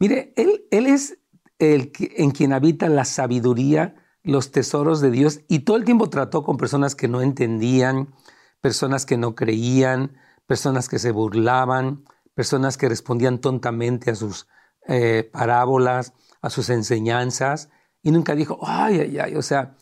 mire, 0.00 0.34
Él, 0.36 0.64
él 0.72 0.88
es 0.88 1.20
el 1.60 1.92
en 2.16 2.32
quien 2.32 2.52
habita 2.52 2.88
la 2.88 3.04
sabiduría, 3.04 3.94
los 4.22 4.50
tesoros 4.52 5.00
de 5.00 5.10
Dios, 5.10 5.40
y 5.48 5.60
todo 5.60 5.76
el 5.76 5.84
tiempo 5.84 6.10
trató 6.10 6.42
con 6.42 6.56
personas 6.56 6.94
que 6.94 7.08
no 7.08 7.22
entendían, 7.22 8.14
personas 8.60 9.06
que 9.06 9.16
no 9.16 9.34
creían, 9.34 10.16
personas 10.46 10.88
que 10.88 10.98
se 10.98 11.10
burlaban, 11.10 12.04
personas 12.34 12.76
que 12.76 12.88
respondían 12.88 13.38
tontamente 13.38 14.10
a 14.10 14.14
sus 14.14 14.46
eh, 14.86 15.28
parábolas, 15.32 16.12
a 16.42 16.50
sus 16.50 16.70
enseñanzas, 16.70 17.70
y 18.02 18.10
nunca 18.10 18.34
dijo, 18.34 18.58
ay, 18.62 19.00
ay, 19.00 19.18
ay, 19.18 19.36
o 19.36 19.42
sea, 19.42 19.76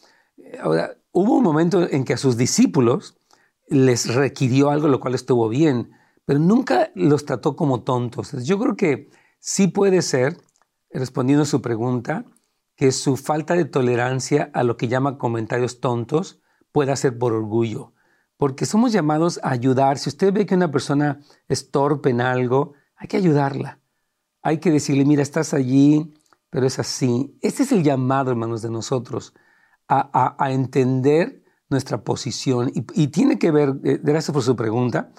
ahora, 0.61 0.97
hubo 1.13 1.37
un 1.37 1.45
momento 1.45 1.89
en 1.89 2.05
que 2.05 2.15
a 2.15 2.19
sus 2.19 2.37
discípulos 2.37 3.17
les 3.69 4.15
requirió 4.15 4.71
algo, 4.71 4.89
lo 4.89 5.01
cual 5.01 5.15
estuvo 5.15 5.49
bien, 5.49 5.93
pero 6.25 6.39
nunca 6.39 6.91
los 6.95 7.25
trató 7.25 7.57
como 7.57 7.83
tontos. 7.83 8.33
Yo 8.45 8.59
creo 8.59 8.77
que 8.77 9.11
sí 9.41 9.69
puede 9.69 10.03
ser, 10.03 10.37
respondiendo 10.91 11.43
a 11.43 11.47
su 11.47 11.63
pregunta, 11.63 12.25
que 12.79 12.93
su 12.93 13.17
falta 13.17 13.55
de 13.55 13.65
tolerancia 13.65 14.53
a 14.55 14.63
lo 14.63 14.77
que 14.77 14.87
llama 14.87 15.19
comentarios 15.19 15.81
tontos 15.81 16.41
pueda 16.71 16.95
ser 16.95 17.19
por 17.19 17.33
orgullo, 17.33 17.93
porque 18.37 18.67
somos 18.67 18.93
llamados 18.93 19.41
a 19.43 19.51
ayudar. 19.51 19.99
Si 19.99 20.09
usted 20.09 20.33
ve 20.33 20.47
que 20.47 20.55
una 20.55 20.71
persona 20.71 21.19
es 21.49 21.73
torpe 21.73 22.11
en 22.11 22.21
algo, 22.21 22.75
hay 22.95 23.09
que 23.09 23.17
ayudarla. 23.17 23.81
Hay 24.43 24.59
que 24.59 24.71
decirle, 24.71 25.05
mira, 25.05 25.23
estás 25.23 25.55
allí, 25.55 26.15
pero 26.51 26.67
es 26.67 26.79
así. 26.79 27.37
Este 27.43 27.65
es 27.65 27.73
el 27.73 27.83
llamado, 27.83 28.31
hermanos, 28.31 28.63
de 28.63 28.71
nosotros, 28.71 29.35
a, 29.89 30.37
entender 30.53 31.43
nuestra 31.71 32.05
posición. 32.05 32.71
Y, 32.73 33.09
tiene 33.09 33.41
que 33.41 33.51
ver, 33.51 33.75
eh, 33.83 33.99
gracias 34.01 34.33
por 34.33 34.45
su 34.45 34.55
pregunta, 34.55 35.11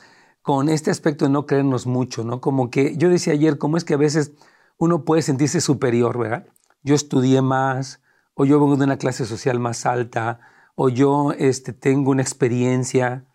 con 0.42 0.70
este 0.70 0.92
aspecto 0.92 1.26
de 1.26 1.32
no 1.32 1.46
creernos 1.46 1.88
mucho, 1.88 2.24
¿no? 2.24 2.40
Como 2.40 2.70
que 2.70 2.96
yo 2.96 3.10
decía 3.10 3.34
ayer, 3.34 3.58
¿cómo 3.58 3.76
es 3.76 3.84
que 3.84 3.96
a 3.96 3.98
veces 3.98 4.32
uno 4.78 5.04
puede 5.04 5.24
sentirse 5.24 5.60
superior, 5.60 6.18
¿verdad? 6.18 6.48
Yo 6.84 6.96
estudié 6.96 7.42
más, 7.42 8.02
o 8.34 8.46
yo 8.46 8.60
vengo 8.60 8.76
de 8.78 8.86
una 8.86 8.98
clase 8.98 9.26
social 9.26 9.60
más 9.60 9.86
alta, 9.86 10.40
o 10.76 10.90
yo 10.90 11.34
este, 11.34 11.74
tengo 11.74 12.12
una 12.12 12.22
experiencia. 12.22 13.26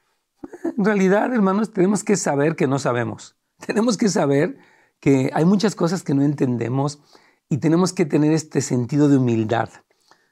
En 0.77 0.85
realidad, 0.85 1.33
hermanos, 1.33 1.73
tenemos 1.73 2.05
que 2.05 2.17
saber 2.17 2.57
que 2.57 2.67
no 2.67 2.79
sabemos. 2.79 3.37
Tenemos 3.67 3.97
que 3.97 4.09
saber 4.09 4.59
que 5.01 5.31
hay 5.33 5.45
muchas 5.45 5.75
cosas 5.75 6.03
que 6.03 6.15
no 6.15 6.23
entendemos 6.23 7.01
y 7.49 7.59
tenemos 7.59 7.93
que 7.93 8.05
tener 8.05 8.33
este 8.33 8.61
sentido 8.61 9.09
de 9.09 9.19
humildad, 9.19 9.69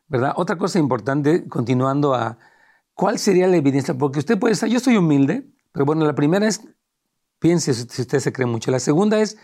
¿verdad? 0.09 0.33
Otra 0.37 0.57
cosa 0.57 0.79
importante, 0.79 1.47
continuando 1.47 2.15
a, 2.15 2.39
¿Cuál 2.95 3.19
sería 3.19 3.49
la 3.49 3.57
evidencia? 3.57 3.95
Porque 3.95 4.19
usted 4.19 4.39
puede 4.39 4.53
decir, 4.53 4.69
yo 4.69 4.81
soy 4.81 4.97
humilde, 4.97 5.47
pero 5.73 5.85
bueno, 5.87 6.05
la 6.05 6.15
primera 6.15 6.47
es, 6.47 6.61
piense 7.39 7.75
si 7.75 8.03
usted 8.03 8.21
se 8.21 8.33
cree 8.33 8.47
mucho. 8.47 8.71
La 8.71 8.81
segunda 8.81 9.21
es, 9.21 9.39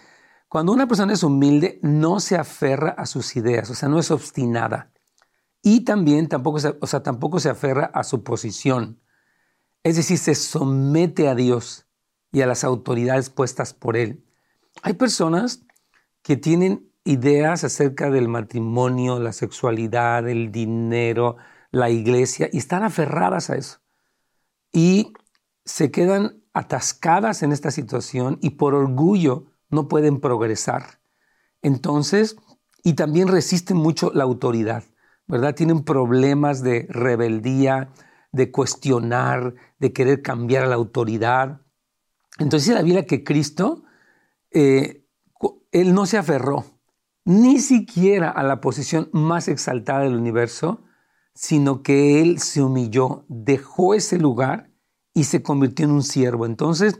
cuando 0.48 0.72
una 0.72 0.88
persona 0.88 1.12
es 1.12 1.22
humilde, 1.22 1.78
no 1.82 2.20
se 2.20 2.36
aferra 2.36 2.90
a 2.90 3.06
sus 3.06 3.36
ideas, 3.36 3.70
o 3.70 3.74
sea, 3.74 3.88
no 3.88 3.98
es 3.98 4.10
obstinada. 4.10 4.92
Y 5.62 5.80
también 5.80 6.28
tampoco 6.28 6.58
se, 6.58 6.76
o 6.80 6.86
sea, 6.86 7.02
tampoco 7.02 7.40
se 7.40 7.50
aferra 7.50 7.90
a 7.92 8.04
su 8.04 8.22
posición. 8.22 9.00
Es 9.82 9.96
decir, 9.96 10.18
se 10.18 10.34
somete 10.34 11.28
a 11.28 11.34
Dios 11.34 11.86
y 12.32 12.40
a 12.40 12.46
las 12.46 12.64
autoridades 12.64 13.30
puestas 13.30 13.74
por 13.74 13.96
Él. 13.96 14.24
Hay 14.82 14.94
personas 14.94 15.64
que 16.22 16.36
tienen 16.36 16.90
ideas 17.04 17.64
acerca 17.64 18.10
del 18.10 18.28
matrimonio, 18.28 19.18
la 19.18 19.32
sexualidad, 19.32 20.28
el 20.28 20.52
dinero, 20.52 21.36
la 21.70 21.90
iglesia 21.90 22.48
y 22.52 22.58
están 22.58 22.82
aferradas 22.82 23.50
a 23.50 23.56
eso. 23.56 23.80
Y 24.72 25.12
se 25.64 25.90
quedan 25.90 26.42
atascadas 26.52 27.42
en 27.42 27.52
esta 27.52 27.70
situación 27.70 28.38
y 28.40 28.50
por 28.50 28.74
orgullo 28.74 29.47
no 29.70 29.88
pueden 29.88 30.20
progresar. 30.20 31.00
Entonces, 31.62 32.36
y 32.82 32.94
también 32.94 33.28
resisten 33.28 33.76
mucho 33.76 34.10
la 34.14 34.24
autoridad, 34.24 34.84
¿verdad? 35.26 35.54
Tienen 35.54 35.84
problemas 35.84 36.62
de 36.62 36.86
rebeldía, 36.88 37.92
de 38.32 38.50
cuestionar, 38.50 39.54
de 39.78 39.92
querer 39.92 40.22
cambiar 40.22 40.64
a 40.64 40.68
la 40.68 40.76
autoridad. 40.76 41.62
Entonces, 42.38 42.74
la 42.74 42.82
Biblia 42.82 43.06
que 43.06 43.24
Cristo, 43.24 43.82
eh, 44.50 45.04
Él 45.72 45.94
no 45.94 46.06
se 46.06 46.18
aferró 46.18 46.64
ni 47.28 47.60
siquiera 47.60 48.30
a 48.30 48.42
la 48.42 48.62
posición 48.62 49.10
más 49.12 49.48
exaltada 49.48 50.00
del 50.00 50.14
universo, 50.14 50.82
sino 51.34 51.82
que 51.82 52.22
él 52.22 52.40
se 52.40 52.62
humilló, 52.62 53.26
dejó 53.28 53.92
ese 53.92 54.18
lugar 54.18 54.70
y 55.12 55.24
se 55.24 55.42
convirtió 55.42 55.84
en 55.84 55.92
un 55.92 56.02
siervo. 56.02 56.46
Entonces, 56.46 56.98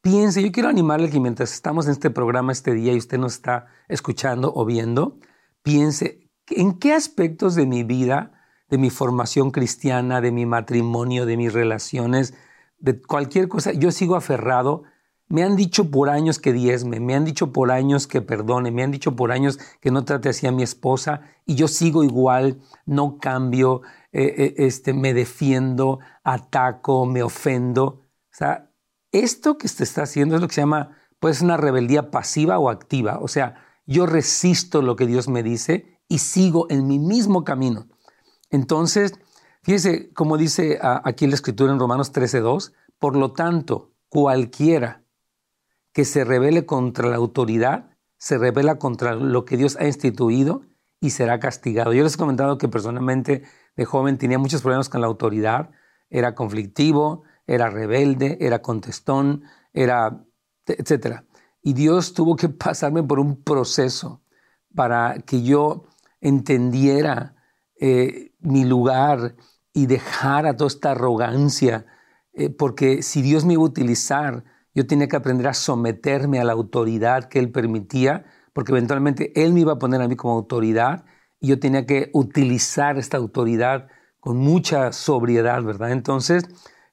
piense, 0.00 0.42
yo 0.42 0.52
quiero 0.52 0.68
animarle 0.68 1.10
que 1.10 1.20
mientras 1.20 1.52
estamos 1.52 1.86
en 1.86 1.92
este 1.92 2.10
programa 2.10 2.52
este 2.52 2.74
día 2.74 2.92
y 2.92 2.98
usted 2.98 3.18
nos 3.18 3.34
está 3.34 3.66
escuchando 3.88 4.52
o 4.54 4.64
viendo, 4.64 5.18
piense 5.62 6.30
en 6.48 6.78
qué 6.78 6.92
aspectos 6.92 7.54
de 7.54 7.66
mi 7.66 7.84
vida, 7.84 8.32
de 8.68 8.78
mi 8.78 8.90
formación 8.90 9.50
cristiana, 9.50 10.20
de 10.20 10.32
mi 10.32 10.46
matrimonio, 10.46 11.26
de 11.26 11.36
mis 11.36 11.52
relaciones, 11.52 12.34
de 12.78 13.00
cualquier 13.00 13.48
cosa, 13.48 13.72
yo 13.72 13.90
sigo 13.90 14.16
aferrado 14.16 14.84
me 15.30 15.44
han 15.44 15.54
dicho 15.54 15.92
por 15.92 16.10
años 16.10 16.40
que 16.40 16.52
diezme, 16.52 16.98
me 16.98 17.14
han 17.14 17.24
dicho 17.24 17.52
por 17.52 17.70
años 17.70 18.08
que 18.08 18.20
perdone, 18.20 18.72
me 18.72 18.82
han 18.82 18.90
dicho 18.90 19.14
por 19.14 19.30
años 19.30 19.60
que 19.80 19.92
no 19.92 20.04
trate 20.04 20.28
así 20.28 20.48
a 20.48 20.52
mi 20.52 20.64
esposa 20.64 21.22
y 21.46 21.54
yo 21.54 21.68
sigo 21.68 22.02
igual, 22.02 22.60
no 22.84 23.18
cambio, 23.18 23.82
eh, 24.10 24.34
eh, 24.36 24.54
este, 24.56 24.92
me 24.92 25.14
defiendo, 25.14 26.00
ataco, 26.24 27.06
me 27.06 27.22
ofendo. 27.22 27.84
O 27.84 28.32
sea, 28.32 28.69
esto 29.12 29.58
que 29.58 29.68
se 29.68 29.84
está 29.84 30.02
haciendo 30.02 30.34
es 30.34 30.40
lo 30.40 30.48
que 30.48 30.54
se 30.54 30.60
llama, 30.60 30.96
pues, 31.18 31.42
una 31.42 31.56
rebeldía 31.56 32.10
pasiva 32.10 32.58
o 32.58 32.70
activa. 32.70 33.18
O 33.20 33.28
sea, 33.28 33.56
yo 33.86 34.06
resisto 34.06 34.82
lo 34.82 34.96
que 34.96 35.06
Dios 35.06 35.28
me 35.28 35.42
dice 35.42 35.98
y 36.08 36.18
sigo 36.18 36.66
en 36.70 36.86
mi 36.86 36.98
mismo 36.98 37.44
camino. 37.44 37.88
Entonces, 38.50 39.14
fíjese 39.62 40.12
como 40.12 40.36
dice 40.36 40.78
aquí 40.82 41.26
la 41.26 41.34
escritura 41.34 41.72
en 41.72 41.78
Romanos 41.78 42.12
13.2, 42.12 42.72
por 42.98 43.16
lo 43.16 43.32
tanto, 43.32 43.92
cualquiera 44.08 45.04
que 45.92 46.04
se 46.04 46.24
rebele 46.24 46.66
contra 46.66 47.08
la 47.08 47.16
autoridad, 47.16 47.96
se 48.18 48.38
revela 48.38 48.78
contra 48.78 49.14
lo 49.14 49.44
que 49.44 49.56
Dios 49.56 49.76
ha 49.76 49.86
instituido 49.86 50.62
y 51.00 51.10
será 51.10 51.40
castigado. 51.40 51.92
Yo 51.92 52.02
les 52.04 52.14
he 52.14 52.18
comentado 52.18 52.58
que 52.58 52.68
personalmente 52.68 53.42
de 53.76 53.84
joven 53.84 54.18
tenía 54.18 54.38
muchos 54.38 54.62
problemas 54.62 54.88
con 54.88 55.00
la 55.00 55.06
autoridad, 55.06 55.70
era 56.10 56.34
conflictivo, 56.34 57.22
era 57.54 57.70
rebelde, 57.70 58.38
era 58.40 58.62
contestón, 58.62 59.44
era 59.72 60.24
etcétera. 60.66 61.24
Y 61.62 61.74
Dios 61.74 62.14
tuvo 62.14 62.36
que 62.36 62.48
pasarme 62.48 63.02
por 63.02 63.20
un 63.20 63.42
proceso 63.42 64.22
para 64.74 65.18
que 65.26 65.42
yo 65.42 65.84
entendiera 66.20 67.34
eh, 67.80 68.32
mi 68.40 68.64
lugar 68.64 69.36
y 69.72 69.86
dejara 69.86 70.56
toda 70.56 70.68
esta 70.68 70.92
arrogancia, 70.92 71.86
eh, 72.32 72.50
porque 72.50 73.02
si 73.02 73.22
Dios 73.22 73.44
me 73.44 73.54
iba 73.54 73.62
a 73.62 73.66
utilizar 73.66 74.44
yo 74.74 74.86
tenía 74.86 75.08
que 75.08 75.16
aprender 75.16 75.48
a 75.48 75.54
someterme 75.54 76.40
a 76.40 76.44
la 76.44 76.52
autoridad 76.52 77.28
que 77.28 77.38
Él 77.38 77.50
permitía, 77.50 78.24
porque 78.52 78.72
eventualmente 78.72 79.32
Él 79.42 79.52
me 79.52 79.60
iba 79.60 79.72
a 79.72 79.78
poner 79.78 80.00
a 80.00 80.08
mí 80.08 80.16
como 80.16 80.34
autoridad 80.34 81.04
y 81.40 81.48
yo 81.48 81.58
tenía 81.58 81.86
que 81.86 82.10
utilizar 82.12 82.98
esta 82.98 83.16
autoridad 83.16 83.88
con 84.20 84.36
mucha 84.36 84.92
sobriedad, 84.92 85.62
¿verdad? 85.62 85.92
Entonces, 85.92 86.44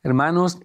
hermanos, 0.07 0.59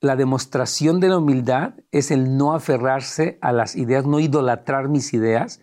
la 0.00 0.16
demostración 0.16 1.00
de 1.00 1.08
la 1.08 1.18
humildad 1.18 1.74
es 1.90 2.10
el 2.10 2.36
no 2.36 2.54
aferrarse 2.54 3.38
a 3.40 3.52
las 3.52 3.76
ideas, 3.76 4.06
no 4.06 4.20
idolatrar 4.20 4.88
mis 4.88 5.14
ideas, 5.14 5.60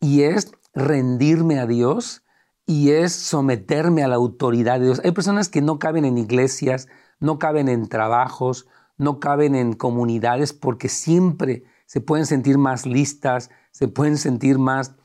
y 0.00 0.22
es 0.22 0.52
rendirme 0.74 1.58
a 1.58 1.66
Dios 1.66 2.24
y 2.66 2.90
es 2.90 3.12
someterme 3.12 4.02
a 4.02 4.08
la 4.08 4.16
autoridad 4.16 4.78
de 4.78 4.86
Dios. 4.86 5.00
Hay 5.04 5.12
personas 5.12 5.48
que 5.48 5.62
no 5.62 5.78
caben 5.78 6.04
en 6.04 6.18
iglesias, 6.18 6.88
no 7.18 7.38
caben 7.38 7.68
en 7.68 7.88
trabajos, 7.88 8.68
no 8.96 9.20
caben 9.20 9.54
en 9.54 9.72
comunidades 9.72 10.52
porque 10.52 10.88
siempre 10.88 11.64
se 11.86 12.00
pueden 12.00 12.26
sentir 12.26 12.58
más 12.58 12.84
listas, 12.84 13.50
se 13.70 13.88
pueden 13.88 14.18
sentir 14.18 14.58
más, 14.58 14.96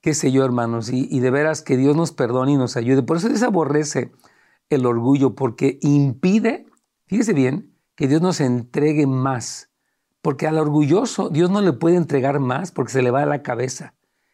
qué 0.00 0.14
sé 0.14 0.32
yo, 0.32 0.44
hermanos, 0.44 0.90
y, 0.90 1.20
de 1.20 1.30
veras 1.30 1.62
que 1.62 1.76
Dios 1.76 1.94
nos 1.94 2.12
perdone 2.12 2.52
y 2.52 2.56
nos 2.56 2.76
ayude. 2.76 3.02
Por 3.02 3.18
eso 3.18 3.28
desaborrece 3.28 4.10
el 4.68 4.86
orgullo, 4.86 5.34
porque 5.34 5.78
impide, 5.82 6.66
fíjese 7.12 7.34
bien, 7.34 7.76
que 7.94 8.08
Dios 8.08 8.22
nos 8.22 8.40
entregue 8.40 9.06
más. 9.06 9.68
Porque 10.22 10.46
al 10.46 10.56
orgulloso 10.56 11.28
Dios 11.28 11.50
no 11.50 11.60
le 11.60 11.74
puede 11.74 11.96
entregar 11.96 12.40
más 12.40 12.72
porque 12.72 12.90
se 12.90 13.02
le 13.02 13.10
va 13.10 13.22
a 13.22 13.26
la 13.26 13.42
cabeza. 13.42 13.92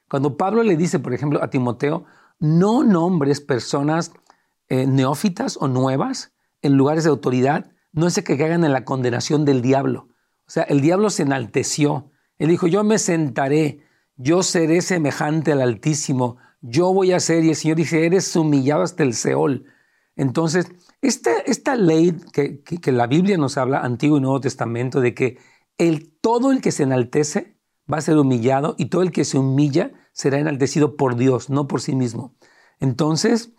Cuando 0.08 0.37
Pablo 0.37 0.62
le 0.62 0.76
dice, 0.76 1.00
por 1.00 1.12
ejemplo, 1.12 1.42
a 1.42 1.50
Timoteo, 1.50 2.04
no 2.38 2.85
nombres 2.85 3.40
personas 3.40 4.12
eh, 4.68 4.87
neófitas 4.87 5.58
o 5.61 5.66
nuevas 5.66 6.32
en 6.62 6.76
lugares 6.76 7.02
de 7.02 7.11
autoridad, 7.11 7.73
no 7.90 8.06
es 8.06 8.14
que 8.14 8.38
caigan 8.38 8.62
en 8.62 8.73
la 8.73 8.85
condenación 8.85 9.44
del 9.44 9.61
diablo. 9.61 10.06
O 10.47 10.50
sea, 10.50 10.62
el 10.62 10.80
diablo 10.80 11.11
se 11.11 11.25
enalteció. 11.25 12.12
Él 12.38 12.49
dijo, 12.49 12.68
yo 12.68 12.85
me 12.85 13.00
sentaré, 13.00 13.80
yo 14.14 14.44
seré 14.44 14.82
semejante 14.82 15.50
al 15.50 15.62
Altísimo, 15.62 16.37
yo 16.61 16.92
voy 16.94 17.11
a 17.11 17.18
ser, 17.18 17.42
y 17.42 17.49
el 17.49 17.56
Señor 17.56 17.76
dice, 17.76 18.06
eres 18.06 18.37
humillado 18.37 18.82
hasta 18.82 19.02
el 19.02 19.14
Seol. 19.14 19.64
Entonces, 20.14 20.70
Esta, 21.00 21.76
ley 21.76 22.17
que, 22.33 22.62
que, 22.62 22.93
la 22.93 23.07
Biblia 23.07 23.37
nos 23.38 23.57
habla, 23.57 23.81
Antiguo 23.81 24.19
y 24.19 24.21
Nuevo 24.21 24.40
Testamento, 24.40 25.00
de 25.00 25.14
que 25.14 25.38
el, 25.78 26.12
todo 26.21 26.50
el 26.50 26.61
que 26.61 26.73
se 26.73 26.83
enaltece 26.83 27.57
va 27.90 27.99
a 27.99 28.02
ser 28.02 28.19
humillado 28.19 28.75
y 28.78 28.87
todo 28.87 29.02
el 29.02 29.12
que 29.12 29.25
se 29.25 29.38
humilla 29.38 29.93
será 30.12 30.38
enaltecido 30.38 30.97
por 30.97 31.17
Dios, 31.17 31.50
no 31.50 31.69
por 31.69 31.81
sí 31.81 31.95
mismo. 31.95 32.35
Entonces, 32.81 33.52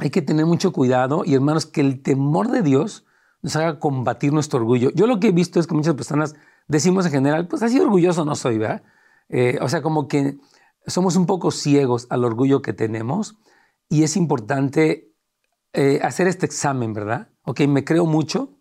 hay 0.00 0.10
que 0.10 0.22
tener 0.22 0.44
mucho 0.46 0.72
cuidado 0.72 1.22
y 1.24 1.34
hermanos, 1.34 1.66
que 1.66 1.80
el 1.80 2.02
temor 2.02 2.48
de 2.48 2.62
Dios 2.62 3.06
nos 3.42 3.54
haga 3.56 3.78
combatir 3.78 4.32
nuestro 4.32 4.58
orgullo. 4.58 4.90
Yo 4.90 5.06
lo 5.06 5.20
que 5.20 5.28
he 5.28 5.32
visto 5.32 5.60
es 5.60 5.66
que 5.66 5.74
muchas 5.74 5.94
personas 5.94 6.34
decimos 6.66 7.06
en 7.06 7.12
general, 7.12 7.46
pues 7.46 7.62
así 7.62 7.78
orgulloso 7.78 8.24
no 8.24 8.34
soy, 8.34 8.58
¿verdad? 8.58 8.82
Eh, 9.28 9.58
o 9.62 9.68
sea, 9.68 9.82
como 9.82 10.08
que 10.08 10.38
somos 10.86 11.16
un 11.16 11.26
poco 11.26 11.50
ciegos 11.50 12.06
al 12.10 12.24
orgullo 12.24 12.62
que 12.62 12.72
tenemos 12.72 13.36
y 13.88 14.02
es 14.02 14.16
importante 14.16 15.09
eh, 15.72 16.00
hacer 16.02 16.26
este 16.26 16.46
examen, 16.46 16.92
¿verdad? 16.92 17.28
Ok, 17.42 17.60
me 17.62 17.84
creo 17.84 18.06
mucho 18.06 18.60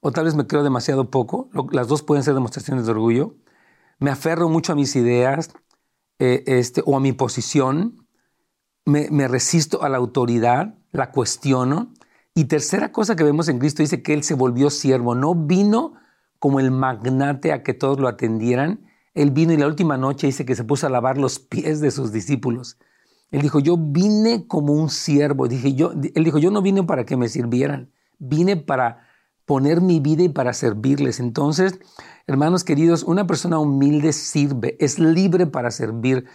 o 0.00 0.12
tal 0.12 0.24
vez 0.24 0.34
me 0.34 0.46
creo 0.46 0.62
demasiado 0.62 1.10
poco. 1.10 1.50
las 1.72 1.88
dos 1.88 2.02
pueden 2.02 2.22
ser 2.22 2.34
demostraciones 2.34 2.86
de 2.86 2.92
orgullo. 2.92 3.34
Me 3.98 4.10
aferro 4.10 4.48
mucho 4.48 4.72
a 4.72 4.76
mis 4.76 4.94
ideas 4.94 5.50
eh, 6.18 6.44
este, 6.46 6.82
o 6.84 6.96
a 6.96 7.00
mi 7.00 7.12
posición. 7.12 8.06
Me, 8.84 9.08
me 9.10 9.26
resisto 9.26 9.82
a 9.82 9.88
la 9.88 9.96
autoridad, 9.96 10.78
la 10.92 11.10
cuestiono. 11.10 11.92
Y 12.34 12.44
tercera 12.44 12.92
cosa 12.92 13.16
que 13.16 13.24
vemos 13.24 13.48
en 13.48 13.58
Cristo 13.58 13.82
dice 13.82 14.02
que 14.02 14.14
Él 14.14 14.22
se 14.22 14.34
volvió 14.34 14.70
siervo. 14.70 15.14
No 15.14 15.34
vino 15.34 15.94
como 16.38 16.60
el 16.60 16.70
magnate 16.70 17.52
a 17.52 17.62
que 17.62 17.74
todos 17.74 17.98
lo 17.98 18.06
atendieran. 18.08 18.86
Él 19.14 19.30
vino 19.30 19.54
y 19.54 19.56
la 19.56 19.66
última 19.66 19.96
noche 19.96 20.28
dice 20.28 20.44
que 20.44 20.54
se 20.54 20.62
puso 20.62 20.86
a 20.86 20.90
lavar 20.90 21.18
los 21.18 21.38
pies 21.38 21.80
de 21.80 21.90
sus 21.90 22.12
discípulos. 22.12 22.78
Él 23.30 23.42
dijo, 23.42 23.60
yo 23.60 23.76
vine 23.76 24.46
como 24.46 24.72
un 24.72 24.88
siervo. 24.88 25.48
Dije, 25.48 25.74
yo, 25.74 25.92
él 25.92 26.24
dijo, 26.24 26.38
yo 26.38 26.50
no 26.50 26.62
vine 26.62 26.82
para 26.84 27.04
que 27.04 27.16
me 27.16 27.28
sirvieran, 27.28 27.92
vine 28.18 28.56
para 28.56 29.06
poner 29.44 29.80
mi 29.80 30.00
vida 30.00 30.22
y 30.22 30.28
para 30.28 30.52
servirles. 30.52 31.20
Entonces, 31.20 31.78
hermanos 32.26 32.64
queridos, 32.64 33.02
una 33.02 33.26
persona 33.26 33.58
humilde 33.58 34.12
sirve, 34.12 34.76
es 34.80 34.98
libre 34.98 35.46
para 35.46 35.70
servir 35.70 36.26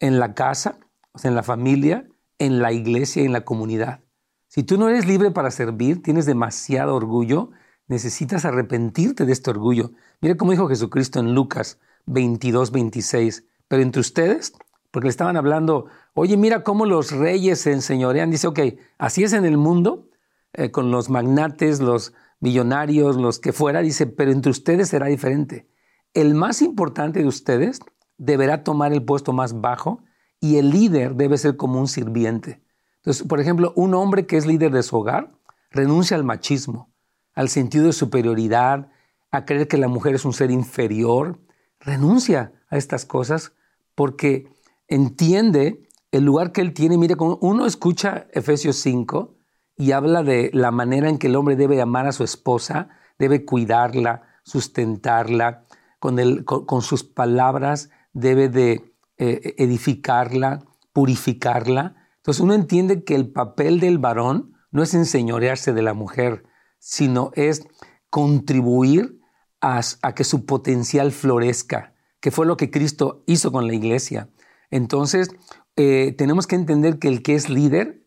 en 0.00 0.18
la 0.18 0.34
casa, 0.34 0.78
en 1.22 1.34
la 1.34 1.42
familia, 1.42 2.08
en 2.38 2.60
la 2.60 2.72
iglesia 2.72 3.22
y 3.22 3.26
en 3.26 3.32
la 3.32 3.44
comunidad. 3.44 4.00
Si 4.48 4.62
tú 4.62 4.78
no 4.78 4.88
eres 4.88 5.06
libre 5.06 5.30
para 5.30 5.50
servir, 5.50 6.02
tienes 6.02 6.26
demasiado 6.26 6.94
orgullo, 6.94 7.50
necesitas 7.86 8.44
arrepentirte 8.44 9.26
de 9.26 9.32
este 9.32 9.50
orgullo. 9.50 9.92
Mira 10.20 10.36
cómo 10.36 10.52
dijo 10.52 10.68
Jesucristo 10.68 11.20
en 11.20 11.34
Lucas 11.34 11.78
22, 12.06 12.70
26. 12.70 13.44
Pero 13.68 13.82
entre 13.82 14.00
ustedes, 14.00 14.52
porque 14.90 15.06
le 15.06 15.10
estaban 15.10 15.36
hablando, 15.36 15.86
oye, 16.14 16.36
mira 16.36 16.62
cómo 16.62 16.86
los 16.86 17.10
reyes 17.12 17.60
se 17.60 17.72
enseñorean. 17.72 18.30
Dice, 18.30 18.46
ok, 18.46 18.60
así 18.98 19.22
es 19.24 19.32
en 19.32 19.44
el 19.44 19.58
mundo, 19.58 20.08
eh, 20.52 20.70
con 20.70 20.90
los 20.90 21.10
magnates, 21.10 21.80
los 21.80 22.14
millonarios, 22.40 23.16
los 23.16 23.38
que 23.38 23.52
fuera. 23.52 23.82
Dice, 23.82 24.06
pero 24.06 24.32
entre 24.32 24.50
ustedes 24.50 24.88
será 24.88 25.06
diferente. 25.06 25.68
El 26.14 26.34
más 26.34 26.62
importante 26.62 27.20
de 27.20 27.26
ustedes 27.26 27.80
deberá 28.16 28.62
tomar 28.62 28.92
el 28.92 29.02
puesto 29.04 29.32
más 29.32 29.60
bajo 29.60 30.00
y 30.40 30.56
el 30.56 30.70
líder 30.70 31.16
debe 31.16 31.38
ser 31.38 31.56
como 31.56 31.80
un 31.80 31.88
sirviente. 31.88 32.62
Entonces, 32.96 33.26
por 33.26 33.40
ejemplo, 33.40 33.72
un 33.76 33.94
hombre 33.94 34.26
que 34.26 34.36
es 34.36 34.46
líder 34.46 34.72
de 34.72 34.82
su 34.82 34.96
hogar 34.96 35.30
renuncia 35.70 36.16
al 36.16 36.24
machismo, 36.24 36.90
al 37.34 37.48
sentido 37.48 37.86
de 37.86 37.92
superioridad, 37.92 38.88
a 39.30 39.44
creer 39.44 39.66
que 39.66 39.76
la 39.76 39.88
mujer 39.88 40.14
es 40.14 40.24
un 40.24 40.32
ser 40.32 40.50
inferior, 40.50 41.40
renuncia 41.80 42.52
a 42.68 42.76
estas 42.76 43.04
cosas 43.04 43.52
porque 43.94 44.48
entiende 44.86 45.83
el 46.16 46.24
lugar 46.24 46.52
que 46.52 46.60
él 46.60 46.72
tiene. 46.72 46.96
Mire, 46.96 47.16
uno 47.18 47.66
escucha 47.66 48.26
Efesios 48.32 48.76
5 48.76 49.36
y 49.76 49.92
habla 49.92 50.22
de 50.22 50.50
la 50.52 50.70
manera 50.70 51.08
en 51.08 51.18
que 51.18 51.26
el 51.26 51.36
hombre 51.36 51.56
debe 51.56 51.80
amar 51.80 52.06
a 52.06 52.12
su 52.12 52.22
esposa, 52.22 52.88
debe 53.18 53.44
cuidarla, 53.44 54.22
sustentarla, 54.44 55.64
con, 55.98 56.44
con, 56.44 56.82
sus 56.82 57.02
palabras 57.02 57.90
debe 58.12 58.48
de 58.48 58.94
eh, 59.18 59.54
edificarla, 59.58 60.64
purificarla. 60.92 61.96
Entonces 62.16 62.40
uno 62.40 62.54
entiende 62.54 63.04
que 63.04 63.14
el 63.14 63.32
papel 63.32 63.80
del 63.80 63.98
varón 63.98 64.52
no 64.70 64.82
es 64.82 64.94
enseñorearse 64.94 65.72
de 65.72 65.82
la 65.82 65.94
mujer, 65.94 66.44
sino 66.78 67.30
es 67.34 67.66
contribuir 68.10 69.18
a, 69.60 69.82
que 70.14 70.24
su 70.24 70.44
potencial 70.44 71.10
florezca, 71.10 71.94
que 72.20 72.30
fue 72.30 72.44
lo 72.44 72.56
que 72.56 72.70
Cristo 72.70 73.24
hizo 73.26 73.50
con 73.50 73.66
la 73.66 73.74
iglesia. 73.74 74.28
Entonces, 74.74 75.28
eh, 75.76 76.14
tenemos 76.18 76.46
que 76.46 76.56
entender 76.56 76.98
que 76.98 77.06
el 77.06 77.22
que 77.22 77.34
es 77.34 77.48
líder 77.48 78.04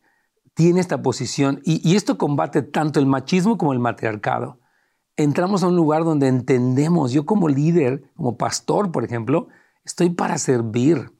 tiene 0.53 0.81
esta 0.81 1.01
posición 1.01 1.61
y, 1.63 1.87
y, 1.87 1.95
esto 1.95 2.17
combate 2.17 2.61
tanto 2.61 2.99
el 2.99 3.05
machismo 3.05 3.57
como 3.57 3.71
el 3.71 3.79
matriarcado. 3.79 4.59
Entramos 5.15 5.63
a 5.63 5.67
un 5.67 5.77
lugar 5.77 6.03
donde 6.03 6.27
entendemos, 6.27 7.13
yo 7.13 7.25
como 7.25 7.47
líder, 7.47 8.11
como 8.15 8.37
pastor, 8.37 8.91
por 8.91 9.05
ejemplo, 9.05 9.47
estoy 9.85 10.09
para 10.09 10.37
servir. 10.37 11.13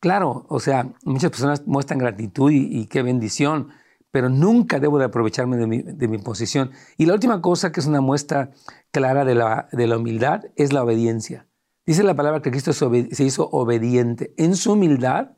Claro, 0.00 0.46
o 0.48 0.58
sea, 0.58 0.94
muchas 1.04 1.30
personas 1.30 1.66
muestran 1.66 1.98
gratitud 1.98 2.50
y 2.50 2.86
qué 2.86 3.02
bendición, 3.02 3.68
pero 4.14 4.30
nunca 4.30 4.80
debo 4.80 4.98
de 4.98 5.06
aprovecharme 5.06 5.56
de 5.58 6.08
mi, 6.08 6.18
posición. 6.18 6.70
Y 6.96 7.04
la 7.04 7.12
última 7.12 7.42
cosa 7.42 7.72
que 7.72 7.80
es 7.80 7.86
una 7.86 8.00
muestra 8.00 8.52
clara 8.90 9.26
de 9.26 9.34
la, 9.34 9.68
de 9.72 9.86
la 9.86 9.98
humildad 9.98 10.44
es 10.54 10.72
la 10.72 10.82
obediencia. 10.82 11.48
Dice 11.86 12.02
la 12.02 12.14
palabra 12.14 12.40
que 12.40 12.50
Cristo 12.50 12.72
se 12.72 13.24
hizo 13.24 13.48
obediente. 13.50 14.32
En 14.36 14.56
su 14.56 14.72
humildad 14.72 15.36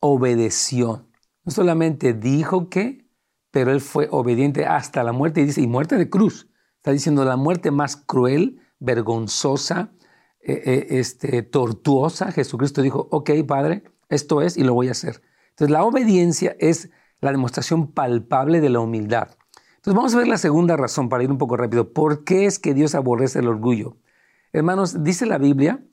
obedeció. 0.00 1.08
No 1.44 1.52
solamente 1.52 2.12
dijo 2.12 2.68
que, 2.68 3.08
pero 3.50 3.72
él 3.72 3.80
fue 3.80 4.08
obediente 4.10 4.66
hasta 4.66 5.02
la 5.02 5.12
muerte. 5.12 5.40
Y 5.40 5.46
dice, 5.46 5.62
y 5.62 5.66
muerte 5.66 5.96
de 5.96 6.10
cruz. 6.10 6.48
Está 6.76 6.92
diciendo 6.92 7.24
la 7.24 7.36
muerte 7.36 7.70
más 7.70 7.96
cruel, 7.96 8.60
vergonzosa, 8.78 9.92
eh, 10.42 10.62
eh, 10.64 10.86
este, 10.90 11.42
tortuosa. 11.42 12.32
Jesucristo 12.32 12.82
dijo, 12.82 13.08
ok, 13.10 13.30
Padre, 13.46 13.84
esto 14.08 14.42
es 14.42 14.56
y 14.56 14.64
lo 14.64 14.74
voy 14.74 14.88
a 14.88 14.92
hacer. 14.92 15.22
Entonces 15.50 15.70
la 15.70 15.84
obediencia 15.84 16.56
es 16.58 16.90
la 17.20 17.32
demostración 17.32 17.92
palpable 17.92 18.60
de 18.60 18.70
la 18.70 18.80
humildad. 18.80 19.28
Entonces 19.76 19.94
vamos 19.94 20.14
a 20.14 20.18
ver 20.18 20.28
la 20.28 20.38
segunda 20.38 20.76
razón 20.76 21.08
para 21.08 21.22
ir 21.22 21.30
un 21.30 21.38
poco 21.38 21.56
rápido. 21.56 21.92
¿Por 21.92 22.24
qué 22.24 22.46
es 22.46 22.58
que 22.58 22.74
Dios 22.74 22.94
aborrece 22.94 23.38
el 23.38 23.48
orgullo? 23.48 23.96
Hermanos, 24.52 25.04
dice 25.04 25.26
la 25.26 25.38
Biblia 25.38 25.84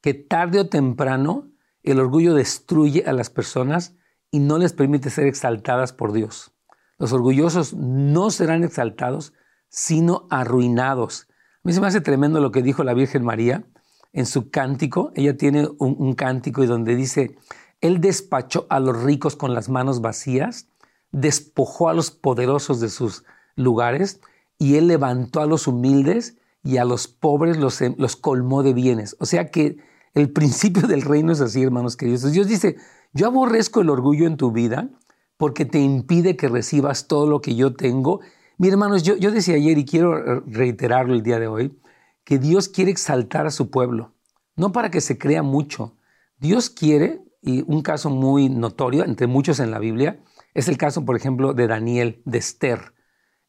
que 0.00 0.14
tarde 0.14 0.60
o 0.60 0.68
temprano 0.68 1.50
el 1.82 1.98
orgullo 1.98 2.34
destruye 2.34 3.04
a 3.06 3.12
las 3.12 3.30
personas 3.30 3.96
y 4.30 4.38
no 4.38 4.58
les 4.58 4.72
permite 4.72 5.10
ser 5.10 5.26
exaltadas 5.26 5.92
por 5.92 6.12
Dios. 6.12 6.52
Los 6.98 7.12
orgullosos 7.12 7.74
no 7.74 8.30
serán 8.30 8.62
exaltados, 8.62 9.32
sino 9.68 10.26
arruinados. 10.30 11.26
A 11.30 11.60
mí 11.64 11.72
se 11.72 11.80
me 11.80 11.88
hace 11.88 12.00
tremendo 12.00 12.40
lo 12.40 12.52
que 12.52 12.62
dijo 12.62 12.84
la 12.84 12.94
Virgen 12.94 13.24
María 13.24 13.64
en 14.12 14.26
su 14.26 14.50
cántico. 14.50 15.10
Ella 15.16 15.36
tiene 15.36 15.68
un, 15.78 16.14
cántico 16.14 16.62
y 16.62 16.66
donde 16.66 16.94
dice, 16.94 17.36
él 17.80 18.00
despachó 18.00 18.66
a 18.70 18.78
los 18.78 19.02
ricos 19.02 19.34
con 19.34 19.54
las 19.54 19.68
manos 19.68 20.00
vacías, 20.00 20.68
despojó 21.10 21.88
a 21.88 21.94
los 21.94 22.12
poderosos 22.12 22.80
de 22.80 22.88
sus 22.88 23.24
lugares 23.56 24.20
y 24.56 24.76
él 24.76 24.86
levantó 24.86 25.40
a 25.40 25.46
los 25.46 25.66
humildes 25.66 26.36
y 26.62 26.76
a 26.76 26.84
los 26.84 27.08
pobres 27.08 27.56
los, 27.56 27.80
los 27.96 28.16
colmó 28.16 28.62
de 28.62 28.72
bienes. 28.72 29.16
O 29.18 29.26
sea 29.26 29.50
que 29.50 29.78
el 30.14 30.30
principio 30.30 30.86
del 30.86 31.02
reino 31.02 31.32
es 31.32 31.40
así, 31.40 31.62
hermanos 31.62 31.96
queridos. 31.96 32.30
Dios 32.32 32.46
dice, 32.46 32.76
yo 33.12 33.26
aborrezco 33.26 33.80
el 33.80 33.90
orgullo 33.90 34.26
en 34.26 34.36
tu 34.36 34.52
vida 34.52 34.90
porque 35.36 35.64
te 35.64 35.80
impide 35.80 36.36
que 36.36 36.48
recibas 36.48 37.08
todo 37.08 37.26
lo 37.26 37.40
que 37.40 37.54
yo 37.54 37.74
tengo. 37.74 38.20
Mi 38.58 38.68
hermanos, 38.68 39.02
yo, 39.02 39.16
yo 39.16 39.30
decía 39.30 39.56
ayer 39.56 39.76
y 39.78 39.84
quiero 39.84 40.40
reiterarlo 40.46 41.14
el 41.14 41.22
día 41.22 41.40
de 41.40 41.48
hoy, 41.48 41.78
que 42.24 42.38
Dios 42.38 42.68
quiere 42.68 42.90
exaltar 42.90 43.46
a 43.46 43.50
su 43.50 43.70
pueblo, 43.70 44.14
no 44.54 44.70
para 44.72 44.90
que 44.90 45.00
se 45.00 45.18
crea 45.18 45.42
mucho. 45.42 45.96
Dios 46.38 46.70
quiere 46.70 47.24
y 47.40 47.64
un 47.66 47.82
caso 47.82 48.08
muy 48.08 48.48
notorio, 48.48 49.04
entre 49.04 49.26
muchos 49.26 49.58
en 49.58 49.72
la 49.72 49.80
Biblia, 49.80 50.22
es 50.54 50.68
el 50.68 50.78
caso, 50.78 51.04
por 51.04 51.16
ejemplo, 51.16 51.54
de 51.54 51.66
Daniel, 51.66 52.22
de 52.24 52.38
Esther. 52.38 52.94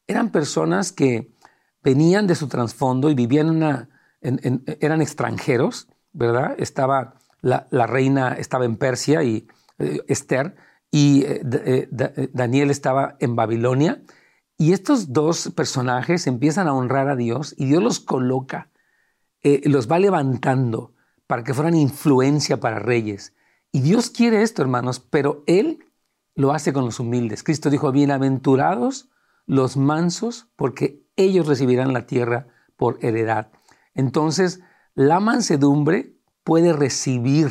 Eran 0.06 0.32
personas 0.32 0.90
que 0.90 1.33
venían 1.84 2.26
de 2.26 2.34
su 2.34 2.48
trasfondo 2.48 3.10
y 3.10 3.14
vivían 3.14 3.50
una, 3.50 3.88
eran 4.20 5.02
extranjeros, 5.02 5.86
¿verdad? 6.12 6.54
Estaba 6.58 7.14
la, 7.42 7.86
reina 7.86 8.32
estaba 8.32 8.64
en 8.64 8.76
Persia 8.76 9.22
y 9.22 9.46
eh, 9.78 10.00
Esther 10.08 10.56
y 10.90 11.24
eh, 11.24 11.42
eh, 11.44 12.30
Daniel 12.32 12.70
estaba 12.70 13.16
en 13.20 13.36
Babilonia. 13.36 14.02
Y 14.56 14.72
estos 14.72 15.12
dos 15.12 15.52
personajes 15.54 16.26
empiezan 16.26 16.68
a 16.68 16.74
honrar 16.74 17.08
a 17.08 17.16
Dios 17.16 17.54
y 17.58 17.66
Dios 17.66 17.82
los 17.82 18.00
coloca, 18.00 18.70
los 19.42 19.90
va 19.90 19.98
levantando 19.98 20.94
para 21.26 21.42
que 21.42 21.52
fueran 21.52 21.74
influencia 21.74 22.60
para 22.60 22.78
reyes. 22.78 23.34
Y 23.72 23.80
Dios 23.80 24.10
quiere 24.10 24.42
esto, 24.42 24.62
hermanos, 24.62 25.00
pero 25.00 25.42
Él 25.48 25.84
lo 26.36 26.52
hace 26.52 26.72
con 26.72 26.84
los 26.84 27.00
humildes. 27.00 27.42
Cristo 27.42 27.68
dijo, 27.68 27.90
bienaventurados 27.90 29.08
los 29.46 29.76
mansos, 29.76 30.48
porque 30.56 31.02
ellos 31.16 31.46
recibirán 31.46 31.92
la 31.92 32.06
tierra 32.06 32.46
por 32.76 32.98
heredad. 33.02 33.50
Entonces, 33.94 34.60
la 34.94 35.20
mansedumbre 35.20 36.16
puede 36.42 36.72
recibir 36.72 37.50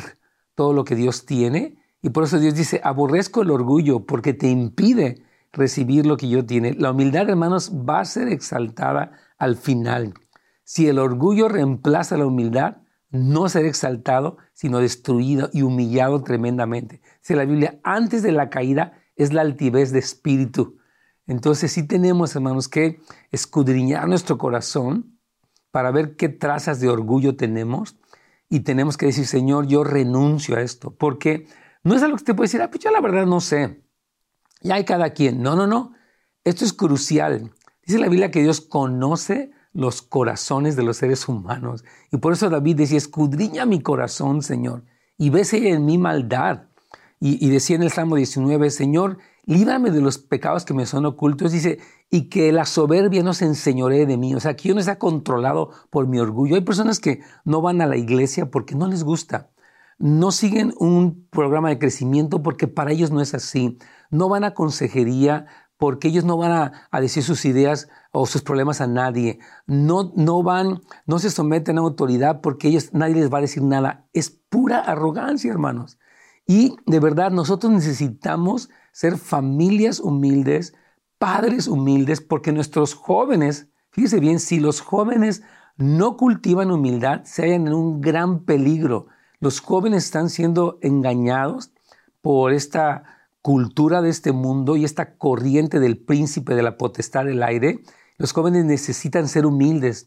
todo 0.54 0.72
lo 0.72 0.84
que 0.84 0.96
Dios 0.96 1.26
tiene 1.26 1.78
y 2.04 2.10
por 2.10 2.24
eso 2.24 2.38
Dios 2.38 2.54
dice, 2.54 2.82
aborrezco 2.84 3.42
el 3.42 3.50
orgullo 3.50 4.04
porque 4.04 4.34
te 4.34 4.48
impide 4.48 5.22
recibir 5.52 6.04
lo 6.04 6.18
que 6.18 6.28
yo 6.28 6.44
tiene. 6.44 6.74
La 6.74 6.90
humildad, 6.90 7.30
hermanos, 7.30 7.72
va 7.72 8.00
a 8.00 8.04
ser 8.04 8.28
exaltada 8.28 9.12
al 9.38 9.56
final. 9.56 10.12
Si 10.64 10.86
el 10.86 10.98
orgullo 10.98 11.48
reemplaza 11.48 12.18
la 12.18 12.26
humildad, 12.26 12.78
no 13.10 13.48
será 13.48 13.68
exaltado, 13.68 14.36
sino 14.52 14.80
destruido 14.80 15.48
y 15.52 15.62
humillado 15.62 16.22
tremendamente. 16.22 17.00
Si 17.20 17.34
la 17.34 17.44
Biblia, 17.46 17.80
antes 17.84 18.22
de 18.22 18.32
la 18.32 18.50
caída, 18.50 18.92
es 19.16 19.32
la 19.32 19.40
altivez 19.40 19.92
de 19.92 20.00
espíritu. 20.00 20.76
Entonces 21.26 21.72
sí 21.72 21.86
tenemos, 21.86 22.34
hermanos, 22.36 22.68
que 22.68 23.00
escudriñar 23.30 24.08
nuestro 24.08 24.38
corazón 24.38 25.18
para 25.70 25.90
ver 25.90 26.16
qué 26.16 26.28
trazas 26.28 26.80
de 26.80 26.88
orgullo 26.88 27.36
tenemos 27.36 27.96
y 28.48 28.60
tenemos 28.60 28.96
que 28.96 29.06
decir, 29.06 29.26
Señor, 29.26 29.66
yo 29.66 29.84
renuncio 29.84 30.56
a 30.56 30.60
esto, 30.60 30.94
porque 30.94 31.46
no 31.82 31.94
es 31.94 32.02
algo 32.02 32.16
que 32.16 32.22
usted 32.22 32.36
puede 32.36 32.46
decir, 32.46 32.62
ah, 32.62 32.70
pues 32.70 32.82
yo 32.84 32.90
la 32.90 33.00
verdad 33.00 33.26
no 33.26 33.40
sé. 33.40 33.82
Ya 34.60 34.76
hay 34.76 34.84
cada 34.84 35.10
quien. 35.10 35.42
No, 35.42 35.56
no, 35.56 35.66
no. 35.66 35.92
Esto 36.44 36.64
es 36.64 36.72
crucial. 36.72 37.52
Dice 37.84 37.98
la 37.98 38.08
Biblia 38.08 38.30
que 38.30 38.42
Dios 38.42 38.60
conoce 38.60 39.50
los 39.72 40.02
corazones 40.02 40.76
de 40.76 40.84
los 40.84 40.98
seres 40.98 41.28
humanos. 41.28 41.84
Y 42.12 42.18
por 42.18 42.32
eso 42.32 42.48
David 42.48 42.76
decía, 42.76 42.96
escudriña 42.96 43.66
mi 43.66 43.82
corazón, 43.82 44.42
Señor, 44.42 44.84
y 45.18 45.30
vese 45.30 45.68
en 45.70 45.84
mi 45.84 45.98
maldad. 45.98 46.68
Y, 47.20 47.44
y 47.44 47.50
decía 47.50 47.76
en 47.76 47.82
el 47.82 47.90
Salmo 47.90 48.16
19, 48.16 48.70
Señor, 48.70 49.18
líbrame 49.46 49.90
de 49.90 50.00
los 50.00 50.18
pecados 50.18 50.64
que 50.64 50.74
me 50.74 50.86
son 50.86 51.06
ocultos, 51.06 51.52
dice, 51.52 51.78
y 52.10 52.28
que 52.28 52.52
la 52.52 52.64
soberbia 52.64 53.22
no 53.22 53.34
se 53.34 53.44
enseñoree 53.44 54.06
de 54.06 54.16
mí, 54.16 54.34
o 54.34 54.40
sea, 54.40 54.56
que 54.56 54.68
yo 54.68 54.74
no 54.74 54.82
sea 54.82 54.98
controlado 54.98 55.70
por 55.90 56.06
mi 56.06 56.18
orgullo. 56.18 56.56
Hay 56.56 56.62
personas 56.62 57.00
que 57.00 57.20
no 57.44 57.60
van 57.60 57.80
a 57.80 57.86
la 57.86 57.96
iglesia 57.96 58.50
porque 58.50 58.74
no 58.74 58.86
les 58.86 59.04
gusta, 59.04 59.50
no 59.98 60.32
siguen 60.32 60.74
un 60.78 61.26
programa 61.30 61.68
de 61.68 61.78
crecimiento 61.78 62.42
porque 62.42 62.68
para 62.68 62.92
ellos 62.92 63.10
no 63.10 63.20
es 63.20 63.34
así, 63.34 63.78
no 64.10 64.28
van 64.28 64.44
a 64.44 64.54
consejería 64.54 65.46
porque 65.76 66.08
ellos 66.08 66.24
no 66.24 66.36
van 66.36 66.72
a, 66.90 67.00
decir 67.00 67.22
sus 67.22 67.44
ideas 67.44 67.88
o 68.12 68.26
sus 68.26 68.42
problemas 68.42 68.80
a 68.80 68.86
nadie, 68.86 69.40
no, 69.66 70.12
no 70.16 70.42
van, 70.42 70.80
no 71.06 71.18
se 71.18 71.30
someten 71.30 71.78
a 71.78 71.82
autoridad 71.82 72.40
porque 72.40 72.68
ellos, 72.68 72.92
nadie 72.92 73.16
les 73.16 73.32
va 73.32 73.38
a 73.38 73.42
decir 73.42 73.62
nada. 73.62 74.06
Es 74.12 74.30
pura 74.30 74.78
arrogancia, 74.78 75.50
hermanos. 75.50 75.98
Y 76.46 76.76
de 76.86 77.00
verdad, 77.00 77.32
nosotros 77.32 77.72
necesitamos 77.72 78.70
ser 78.94 79.18
familias 79.18 79.98
humildes, 79.98 80.72
padres 81.18 81.66
humildes, 81.66 82.20
porque 82.20 82.52
nuestros 82.52 82.94
jóvenes, 82.94 83.66
fíjese 83.90 84.20
bien, 84.20 84.38
si 84.38 84.60
los 84.60 84.80
jóvenes 84.80 85.42
no 85.76 86.16
cultivan 86.16 86.70
humildad, 86.70 87.24
se 87.24 87.42
hallan 87.42 87.66
en 87.66 87.74
un 87.74 88.00
gran 88.00 88.44
peligro. 88.44 89.08
Los 89.40 89.58
jóvenes 89.58 90.04
están 90.04 90.30
siendo 90.30 90.78
engañados 90.80 91.72
por 92.20 92.52
esta 92.52 93.02
cultura 93.42 94.00
de 94.00 94.10
este 94.10 94.30
mundo 94.30 94.76
y 94.76 94.84
esta 94.84 95.16
corriente 95.16 95.80
del 95.80 95.98
príncipe 95.98 96.54
de 96.54 96.62
la 96.62 96.76
potestad 96.76 97.24
del 97.24 97.42
aire. 97.42 97.80
Los 98.16 98.32
jóvenes 98.32 98.64
necesitan 98.64 99.26
ser 99.26 99.44
humildes. 99.44 100.06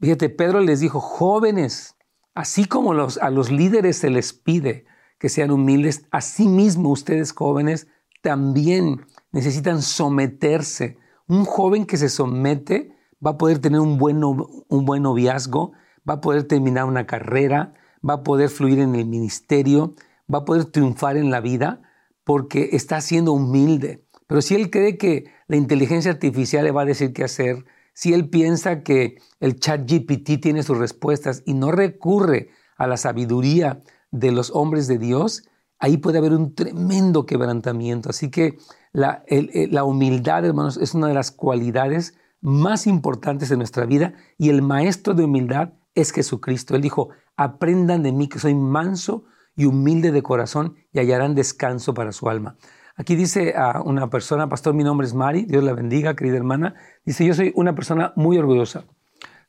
Fíjate, 0.00 0.28
Pedro 0.28 0.60
les 0.60 0.80
dijo, 0.80 1.00
jóvenes, 1.00 1.96
así 2.34 2.66
como 2.66 2.92
a 2.92 3.30
los 3.30 3.50
líderes 3.50 3.96
se 3.96 4.10
les 4.10 4.34
pide 4.34 4.84
que 5.18 5.30
sean 5.30 5.50
humildes, 5.50 6.04
así 6.10 6.46
mismo 6.46 6.90
ustedes 6.90 7.32
jóvenes 7.32 7.88
también 8.20 9.06
necesitan 9.32 9.82
someterse. 9.82 10.98
Un 11.26 11.44
joven 11.44 11.86
que 11.86 11.96
se 11.96 12.08
somete 12.08 12.94
va 13.24 13.32
a 13.32 13.38
poder 13.38 13.58
tener 13.58 13.80
un 13.80 13.98
buen, 13.98 14.22
un 14.22 14.84
buen 14.84 15.02
noviazgo, 15.02 15.72
va 16.08 16.14
a 16.14 16.20
poder 16.20 16.44
terminar 16.44 16.84
una 16.84 17.06
carrera, 17.06 17.74
va 18.08 18.14
a 18.14 18.22
poder 18.22 18.48
fluir 18.48 18.78
en 18.78 18.94
el 18.94 19.06
ministerio, 19.06 19.94
va 20.32 20.38
a 20.38 20.44
poder 20.44 20.66
triunfar 20.66 21.16
en 21.16 21.30
la 21.30 21.40
vida 21.40 21.82
porque 22.24 22.70
está 22.72 23.00
siendo 23.00 23.32
humilde. 23.32 24.04
Pero 24.26 24.42
si 24.42 24.54
él 24.54 24.70
cree 24.70 24.98
que 24.98 25.24
la 25.46 25.56
inteligencia 25.56 26.10
artificial 26.10 26.64
le 26.64 26.70
va 26.70 26.82
a 26.82 26.86
decir 26.86 27.12
qué 27.12 27.24
hacer, 27.24 27.64
si 27.94 28.12
él 28.12 28.28
piensa 28.28 28.82
que 28.82 29.16
el 29.40 29.58
chat 29.58 29.90
GPT 29.90 30.40
tiene 30.40 30.62
sus 30.62 30.78
respuestas 30.78 31.42
y 31.46 31.54
no 31.54 31.72
recurre 31.72 32.50
a 32.76 32.86
la 32.86 32.96
sabiduría 32.96 33.82
de 34.10 34.30
los 34.30 34.50
hombres 34.52 34.86
de 34.86 34.98
Dios, 34.98 35.48
ahí 35.78 35.96
puede 35.96 36.18
haber 36.18 36.32
un 36.32 36.54
tremendo 36.54 37.26
quebrantamiento. 37.26 38.10
Así 38.10 38.30
que 38.30 38.58
la, 38.92 39.24
la, 39.28 39.84
humildad, 39.84 40.44
hermanos, 40.44 40.76
es 40.76 40.94
una 40.94 41.08
de 41.08 41.14
las 41.14 41.30
cualidades 41.30 42.16
más 42.40 42.86
importantes 42.86 43.48
de 43.48 43.56
nuestra 43.56 43.86
vida 43.86 44.14
y 44.36 44.50
el 44.50 44.62
maestro 44.62 45.14
de 45.14 45.24
humildad 45.24 45.72
es 45.94 46.12
Jesucristo. 46.12 46.76
Él 46.76 46.82
dijo, 46.82 47.10
aprendan 47.36 48.02
de 48.02 48.12
mí 48.12 48.28
que 48.28 48.38
soy 48.38 48.54
manso 48.54 49.24
y 49.56 49.64
humilde 49.64 50.12
de 50.12 50.22
corazón 50.22 50.76
y 50.92 51.00
hallarán 51.00 51.34
descanso 51.34 51.94
para 51.94 52.12
su 52.12 52.28
alma. 52.28 52.56
Aquí 52.96 53.14
dice 53.14 53.54
a 53.56 53.80
una 53.80 54.10
persona, 54.10 54.48
pastor, 54.48 54.74
mi 54.74 54.82
nombre 54.82 55.06
es 55.06 55.14
Mari, 55.14 55.44
Dios 55.44 55.62
la 55.62 55.72
bendiga, 55.72 56.16
querida 56.16 56.36
hermana. 56.36 56.74
Dice, 57.04 57.24
yo 57.24 57.34
soy 57.34 57.52
una 57.54 57.74
persona 57.74 58.12
muy 58.16 58.38
orgullosa. 58.38 58.86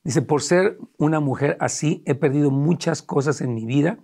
Dice, 0.03 0.21
por 0.21 0.41
ser 0.41 0.77
una 0.97 1.19
mujer 1.19 1.57
así, 1.59 2.03
he 2.05 2.15
perdido 2.15 2.51
muchas 2.51 3.01
cosas 3.01 3.41
en 3.41 3.53
mi 3.55 3.65
vida 3.65 3.99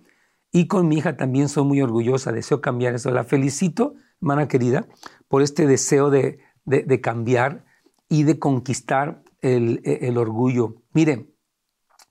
y 0.52 0.68
con 0.68 0.88
mi 0.88 0.98
hija 0.98 1.16
también 1.16 1.48
soy 1.48 1.64
muy 1.64 1.82
orgullosa, 1.82 2.32
deseo 2.32 2.60
cambiar 2.60 2.94
eso. 2.94 3.10
La 3.10 3.24
felicito, 3.24 3.94
hermana 4.20 4.48
querida, 4.48 4.86
por 5.28 5.42
este 5.42 5.66
deseo 5.66 6.10
de, 6.10 6.40
cambiar 7.02 7.64
y 8.08 8.22
de 8.22 8.38
conquistar 8.38 9.22
el, 9.40 9.80
el, 9.84 10.16
orgullo. 10.18 10.82
Miren, 10.92 11.34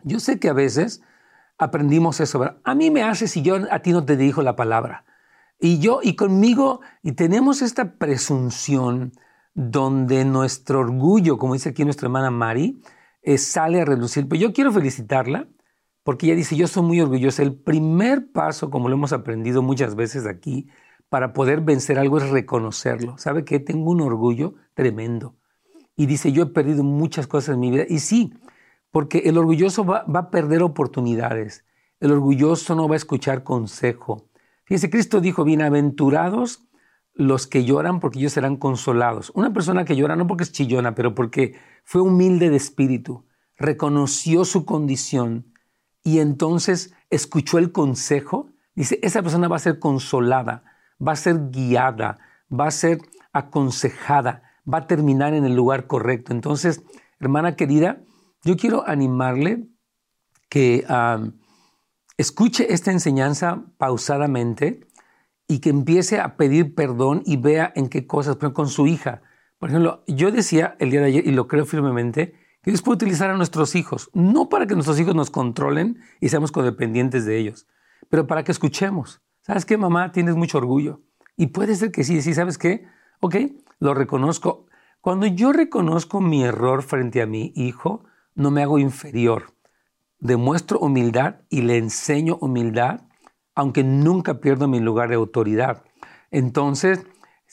yo 0.03 0.19
sé 0.19 0.39
que 0.39 0.49
a 0.49 0.53
veces 0.53 1.01
aprendimos 1.57 2.19
eso, 2.19 2.39
¿verdad? 2.39 2.57
A 2.63 2.75
mí 2.75 2.91
me 2.91 3.03
hace 3.03 3.27
si 3.27 3.41
yo 3.41 3.57
a 3.71 3.79
ti 3.79 3.91
no 3.91 4.05
te 4.05 4.17
dijo 4.17 4.41
la 4.41 4.55
palabra. 4.55 5.05
Y 5.59 5.79
yo 5.79 5.99
y 6.03 6.15
conmigo, 6.15 6.81
y 7.01 7.13
tenemos 7.13 7.61
esta 7.61 7.97
presunción 7.97 9.13
donde 9.53 10.25
nuestro 10.25 10.81
orgullo, 10.81 11.37
como 11.37 11.53
dice 11.53 11.69
aquí 11.69 11.85
nuestra 11.85 12.07
hermana 12.07 12.29
Mari, 12.29 12.81
eh, 13.21 13.37
sale 13.37 13.81
a 13.81 13.85
relucir. 13.85 14.27
Pero 14.27 14.41
yo 14.41 14.53
quiero 14.53 14.71
felicitarla 14.71 15.47
porque 16.05 16.27
ella 16.27 16.35
dice, 16.35 16.55
yo 16.55 16.67
soy 16.67 16.83
muy 16.83 17.01
orgullosa. 17.01 17.41
El 17.41 17.55
primer 17.55 18.31
paso, 18.31 18.69
como 18.69 18.89
lo 18.89 18.93
hemos 18.93 19.11
aprendido 19.11 19.63
muchas 19.63 19.95
veces 19.95 20.27
aquí, 20.27 20.67
para 21.09 21.33
poder 21.33 21.61
vencer 21.61 21.97
algo 21.97 22.19
es 22.19 22.29
reconocerlo. 22.29 23.17
¿Sabe 23.17 23.43
que 23.43 23.59
Tengo 23.59 23.89
un 23.89 24.01
orgullo 24.01 24.53
tremendo. 24.75 25.35
Y 25.95 26.05
dice, 26.05 26.31
yo 26.31 26.43
he 26.43 26.45
perdido 26.45 26.83
muchas 26.83 27.25
cosas 27.25 27.55
en 27.55 27.59
mi 27.59 27.71
vida. 27.71 27.85
Y 27.89 27.99
sí, 27.99 28.35
porque 28.91 29.23
el 29.25 29.39
orgulloso 29.39 29.83
va, 29.83 30.03
va 30.03 30.19
a 30.19 30.29
perder 30.29 30.61
oportunidades. 30.61 31.65
El 31.99 32.11
orgulloso 32.11 32.75
no 32.75 32.87
va 32.87 32.93
a 32.93 32.97
escuchar 32.97 33.43
consejo. 33.43 34.29
Fíjese, 34.65 34.91
Cristo 34.91 35.21
dijo, 35.21 35.43
bienaventurados 35.43 36.67
los 37.15 37.47
que 37.47 37.65
lloran 37.65 37.99
porque 37.99 38.19
ellos 38.19 38.33
serán 38.33 38.57
consolados. 38.57 39.31
Una 39.33 39.51
persona 39.53 39.85
que 39.85 39.95
llora 39.95 40.15
no 40.15 40.27
porque 40.27 40.43
es 40.43 40.51
chillona, 40.51 40.93
pero 40.93 41.15
porque 41.15 41.55
fue 41.83 42.01
humilde 42.01 42.51
de 42.51 42.57
espíritu, 42.57 43.25
reconoció 43.57 44.45
su 44.45 44.65
condición, 44.65 45.54
y 46.05 46.19
entonces 46.19 46.93
escuchó 47.09 47.57
el 47.57 47.71
consejo, 47.71 48.51
dice, 48.75 48.99
esa 49.01 49.23
persona 49.23 49.47
va 49.47 49.55
a 49.55 49.59
ser 49.59 49.79
consolada, 49.79 50.63
va 51.05 51.13
a 51.13 51.15
ser 51.15 51.49
guiada, 51.49 52.19
va 52.47 52.67
a 52.67 52.71
ser 52.71 52.99
aconsejada, 53.33 54.43
va 54.71 54.77
a 54.77 54.87
terminar 54.87 55.33
en 55.33 55.45
el 55.45 55.55
lugar 55.55 55.87
correcto. 55.87 56.31
Entonces, 56.31 56.83
hermana 57.19 57.55
querida, 57.55 58.03
yo 58.43 58.55
quiero 58.55 58.87
animarle 58.87 59.67
que 60.47 60.85
escuche 62.17 62.71
esta 62.71 62.91
enseñanza 62.91 63.63
pausadamente 63.79 64.85
y 65.47 65.57
que 65.57 65.71
empiece 65.71 66.19
a 66.19 66.37
pedir 66.37 66.75
perdón 66.75 67.23
y 67.25 67.37
vea 67.37 67.73
en 67.75 67.89
qué 67.89 68.05
cosas, 68.05 68.35
pero 68.35 68.53
con 68.53 68.69
su 68.69 68.85
hija. 68.85 69.23
Por 69.57 69.69
ejemplo, 69.69 70.03
yo 70.05 70.31
decía 70.31 70.75
el 70.77 70.91
día 70.91 71.01
de 71.01 71.07
ayer, 71.07 71.27
y 71.27 71.31
lo 71.31 71.47
creo 71.47 71.65
firmemente, 71.65 72.35
Dios 72.65 72.81
puede 72.81 72.95
utilizar 72.95 73.29
a 73.29 73.37
nuestros 73.37 73.75
hijos, 73.75 74.09
no 74.13 74.49
para 74.49 74.65
que 74.65 74.73
nuestros 74.73 74.99
hijos 74.99 75.13
nos 75.15 75.29
controlen 75.29 75.99
y 76.19 76.29
seamos 76.29 76.51
codependientes 76.51 77.25
de 77.25 77.37
ellos, 77.37 77.67
pero 78.09 78.25
para 78.25 78.43
que 78.43 78.51
escuchemos. 78.51 79.21
¿Sabes 79.41 79.65
qué, 79.65 79.77
mamá? 79.77 80.11
Tienes 80.11 80.35
mucho 80.35 80.57
orgullo. 80.57 81.01
Y 81.37 81.47
puede 81.47 81.75
ser 81.75 81.91
que 81.91 82.03
sí, 82.03 82.21
sí, 82.21 82.33
¿sabes 82.33 82.57
qué? 82.57 82.87
Ok, 83.19 83.35
lo 83.79 83.93
reconozco. 83.93 84.65
Cuando 85.01 85.27
yo 85.27 85.53
reconozco 85.53 86.21
mi 86.21 86.43
error 86.43 86.81
frente 86.81 87.21
a 87.21 87.27
mi 87.27 87.53
hijo, 87.55 88.03
no 88.33 88.49
me 88.49 88.63
hago 88.63 88.79
inferior. 88.79 89.53
Demuestro 90.17 90.79
humildad 90.79 91.41
y 91.49 91.61
le 91.61 91.77
enseño 91.77 92.37
humildad, 92.41 93.01
aunque 93.53 93.83
nunca 93.83 94.39
pierdo 94.39 94.67
mi 94.67 94.79
lugar 94.79 95.09
de 95.09 95.15
autoridad. 95.15 95.83
Entonces, 96.31 97.05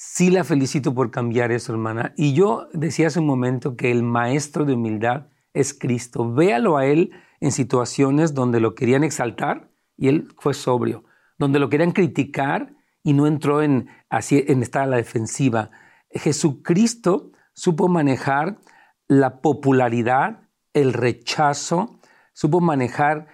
Sí 0.05 0.31
la 0.31 0.43
felicito 0.43 0.93
por 0.95 1.12
cambiar 1.12 1.53
eso, 1.53 1.73
hermana. 1.73 2.12
Y 2.17 2.35
yo 2.35 2.67
decía 2.73 3.07
hace 3.07 3.21
un 3.21 3.27
momento 3.27 3.77
que 3.77 3.93
el 3.93 4.03
maestro 4.03 4.65
de 4.65 4.75
humildad 4.75 5.29
es 5.55 5.73
Cristo. 5.73 6.35
Véalo 6.35 6.77
a 6.77 6.87
Él 6.87 7.12
en 7.41 7.53
situaciones 7.53 8.35
donde 8.35 8.59
lo 8.59 8.75
querían 8.75 9.05
exaltar 9.05 9.71
y 9.97 10.09
Él 10.09 10.29
fue 10.38 10.55
sobrio, 10.55 11.05
donde 11.38 11.61
lo 11.61 11.71
querían 11.71 11.93
criticar 11.93 12.75
y 13.05 13.12
no 13.12 13.29
entró 13.29 13.62
en, 13.62 13.91
así, 14.11 14.45
en 14.49 14.62
estar 14.62 14.83
a 14.83 14.87
la 14.87 14.97
defensiva. 14.97 15.71
Jesucristo 16.11 17.31
supo 17.55 17.87
manejar 17.87 18.59
la 19.07 19.41
popularidad, 19.41 20.49
el 20.75 20.95
rechazo, 20.95 22.01
supo 22.33 22.61
manejar 22.61 23.29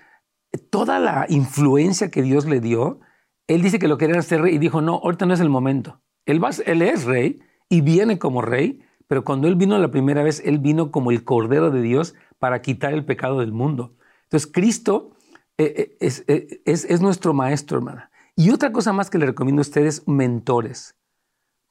toda 0.68 0.98
la 0.98 1.24
influencia 1.30 2.10
que 2.10 2.20
Dios 2.20 2.44
le 2.44 2.60
dio. 2.60 3.00
Él 3.46 3.62
dice 3.62 3.78
que 3.78 3.88
lo 3.88 3.96
querían 3.96 4.18
hacer 4.18 4.46
y 4.48 4.58
dijo, 4.58 4.82
no, 4.82 5.00
ahorita 5.02 5.24
no 5.24 5.32
es 5.32 5.40
el 5.40 5.48
momento. 5.48 6.02
Él, 6.28 6.82
es 6.82 7.04
rey 7.04 7.40
y 7.70 7.80
viene 7.80 8.18
como 8.18 8.42
rey, 8.42 8.82
pero 9.06 9.24
cuando 9.24 9.48
Él 9.48 9.56
vino 9.56 9.78
la 9.78 9.90
primera 9.90 10.22
vez, 10.22 10.42
Él 10.44 10.58
vino 10.58 10.90
como 10.90 11.10
el 11.10 11.24
Cordero 11.24 11.70
de 11.70 11.80
Dios 11.80 12.14
para 12.38 12.60
quitar 12.60 12.92
el 12.92 13.06
pecado 13.06 13.40
del 13.40 13.52
mundo. 13.52 13.94
Entonces, 14.24 14.50
Cristo 14.52 15.12
eh, 15.56 15.96
eh, 16.00 16.12
eh, 16.26 16.60
es, 16.66 16.84
es, 16.84 17.00
nuestro 17.00 17.32
maestro, 17.32 17.78
hermana. 17.78 18.10
Y 18.36 18.50
otra 18.50 18.72
cosa 18.72 18.92
más 18.92 19.08
que 19.08 19.16
le 19.16 19.24
recomiendo 19.24 19.60
a 19.60 19.62
ustedes, 19.62 20.06
mentores. 20.06 20.96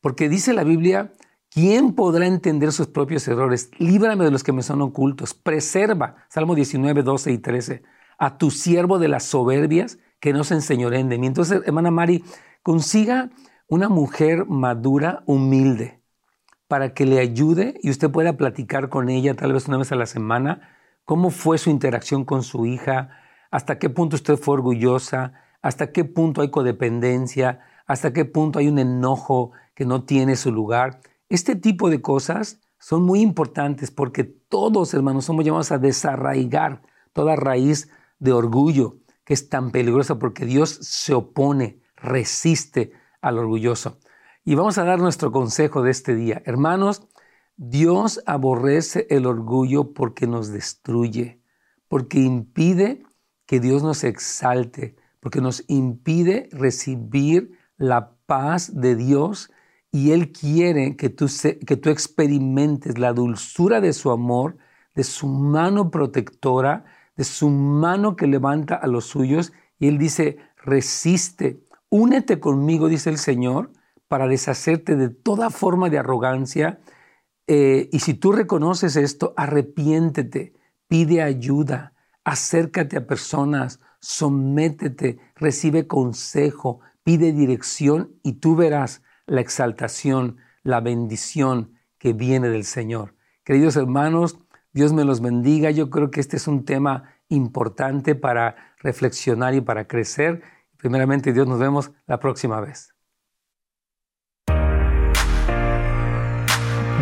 Porque 0.01 0.27
dice 0.27 0.53
la 0.53 0.63
Biblia, 0.63 1.13
¿quién 1.51 1.93
podrá 1.93 2.25
entender 2.25 2.71
sus 2.71 2.87
propios 2.87 3.27
errores? 3.27 3.69
Líbrame 3.77 4.25
de 4.25 4.31
los 4.31 4.43
que 4.43 4.53
me 4.53 4.63
son 4.63 4.81
ocultos. 4.81 5.35
Preserva, 5.35 6.15
Salmo 6.29 6.55
19, 6.55 7.03
12 7.03 7.31
y 7.31 7.37
13, 7.37 7.83
a 8.17 8.39
tu 8.39 8.49
siervo 8.49 8.97
de 8.97 9.07
las 9.07 9.23
soberbias 9.23 9.99
que 10.19 10.33
no 10.33 10.43
se 10.43 10.55
enseñoren 10.55 11.09
de 11.09 11.19
mí. 11.19 11.27
Entonces, 11.27 11.61
hermana 11.63 11.91
Mari, 11.91 12.23
consiga 12.63 13.29
una 13.67 13.89
mujer 13.89 14.45
madura, 14.45 15.23
humilde, 15.25 15.99
para 16.67 16.93
que 16.93 17.05
le 17.05 17.19
ayude 17.19 17.77
y 17.81 17.89
usted 17.89 18.09
pueda 18.09 18.37
platicar 18.37 18.89
con 18.89 19.09
ella 19.09 19.35
tal 19.35 19.53
vez 19.53 19.67
una 19.67 19.77
vez 19.77 19.91
a 19.91 19.95
la 19.95 20.05
semana 20.05 20.69
cómo 21.03 21.31
fue 21.31 21.57
su 21.57 21.69
interacción 21.69 22.25
con 22.25 22.43
su 22.43 22.65
hija, 22.65 23.09
hasta 23.51 23.77
qué 23.77 23.89
punto 23.89 24.15
usted 24.15 24.37
fue 24.37 24.55
orgullosa, 24.55 25.33
hasta 25.61 25.91
qué 25.91 26.05
punto 26.05 26.41
hay 26.41 26.49
codependencia, 26.49 27.61
hasta 27.85 28.13
qué 28.13 28.25
punto 28.25 28.59
hay 28.59 28.67
un 28.67 28.79
enojo 28.79 29.51
que 29.73 29.85
no 29.85 30.03
tiene 30.03 30.35
su 30.35 30.51
lugar. 30.51 30.99
Este 31.29 31.55
tipo 31.55 31.89
de 31.89 32.01
cosas 32.01 32.59
son 32.79 33.03
muy 33.03 33.21
importantes 33.21 33.91
porque 33.91 34.23
todos, 34.23 34.93
hermanos, 34.93 35.25
somos 35.25 35.45
llamados 35.45 35.71
a 35.71 35.77
desarraigar 35.77 36.81
toda 37.13 37.35
raíz 37.35 37.89
de 38.19 38.33
orgullo 38.33 38.97
que 39.23 39.33
es 39.33 39.49
tan 39.49 39.71
peligrosa 39.71 40.19
porque 40.19 40.45
Dios 40.45 40.69
se 40.69 41.13
opone, 41.13 41.81
resiste 41.97 42.93
al 43.21 43.37
orgulloso. 43.37 43.99
Y 44.43 44.55
vamos 44.55 44.77
a 44.77 44.85
dar 44.85 44.99
nuestro 44.99 45.31
consejo 45.31 45.81
de 45.81 45.91
este 45.91 46.15
día. 46.15 46.41
Hermanos, 46.45 47.07
Dios 47.57 48.21
aborrece 48.25 49.07
el 49.09 49.25
orgullo 49.25 49.93
porque 49.93 50.27
nos 50.27 50.49
destruye, 50.49 51.41
porque 51.87 52.19
impide 52.19 53.03
que 53.45 53.59
Dios 53.59 53.83
nos 53.83 54.03
exalte, 54.03 54.95
porque 55.19 55.41
nos 55.41 55.63
impide 55.67 56.49
recibir 56.51 57.57
la 57.77 58.15
paz 58.25 58.79
de 58.79 58.95
Dios 58.95 59.51
y 59.91 60.11
Él 60.11 60.31
quiere 60.31 60.95
que 60.95 61.09
tú, 61.09 61.27
que 61.65 61.77
tú 61.77 61.89
experimentes 61.89 62.97
la 62.99 63.13
dulzura 63.13 63.81
de 63.81 63.93
su 63.93 64.11
amor, 64.11 64.57
de 64.95 65.03
su 65.03 65.27
mano 65.27 65.89
protectora, 65.89 66.85
de 67.15 67.23
su 67.23 67.49
mano 67.49 68.15
que 68.15 68.27
levanta 68.27 68.75
a 68.75 68.87
los 68.87 69.05
suyos. 69.05 69.53
Y 69.79 69.87
Él 69.87 69.97
dice, 69.97 70.37
resiste, 70.57 71.63
únete 71.89 72.39
conmigo, 72.39 72.87
dice 72.87 73.09
el 73.09 73.17
Señor, 73.17 73.71
para 74.07 74.27
deshacerte 74.27 74.95
de 74.95 75.09
toda 75.09 75.49
forma 75.49 75.89
de 75.89 75.99
arrogancia. 75.99 76.79
Eh, 77.47 77.89
y 77.91 77.99
si 77.99 78.13
tú 78.13 78.31
reconoces 78.31 78.95
esto, 78.95 79.33
arrepiéntete, 79.37 80.53
pide 80.87 81.21
ayuda, 81.21 81.93
acércate 82.23 82.97
a 82.97 83.07
personas, 83.07 83.79
sométete, 83.99 85.19
recibe 85.35 85.87
consejo, 85.87 86.79
pide 87.03 87.31
dirección 87.31 88.15
y 88.23 88.33
tú 88.33 88.55
verás 88.55 89.01
la 89.25 89.41
exaltación, 89.41 90.37
la 90.63 90.81
bendición 90.81 91.73
que 91.97 92.13
viene 92.13 92.49
del 92.49 92.63
Señor. 92.63 93.15
Queridos 93.43 93.75
hermanos, 93.75 94.39
Dios 94.73 94.93
me 94.93 95.05
los 95.05 95.21
bendiga. 95.21 95.71
Yo 95.71 95.89
creo 95.89 96.11
que 96.11 96.19
este 96.19 96.37
es 96.37 96.47
un 96.47 96.65
tema 96.65 97.15
importante 97.29 98.15
para 98.15 98.73
reflexionar 98.79 99.55
y 99.55 99.61
para 99.61 99.87
crecer. 99.87 100.43
Primeramente, 100.77 101.33
Dios 101.33 101.47
nos 101.47 101.59
vemos 101.59 101.91
la 102.05 102.19
próxima 102.19 102.61
vez. 102.61 102.93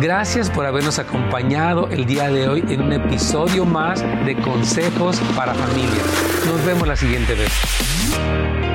Gracias 0.00 0.50
por 0.50 0.66
habernos 0.66 0.98
acompañado 0.98 1.88
el 1.88 2.04
día 2.04 2.28
de 2.28 2.48
hoy 2.48 2.62
en 2.68 2.82
un 2.82 2.92
episodio 2.92 3.64
más 3.64 4.02
de 4.26 4.36
Consejos 4.42 5.18
para 5.34 5.54
Familias. 5.54 6.44
Nos 6.46 6.64
vemos 6.66 6.86
la 6.86 6.96
siguiente 6.96 7.34
vez. 7.34 8.65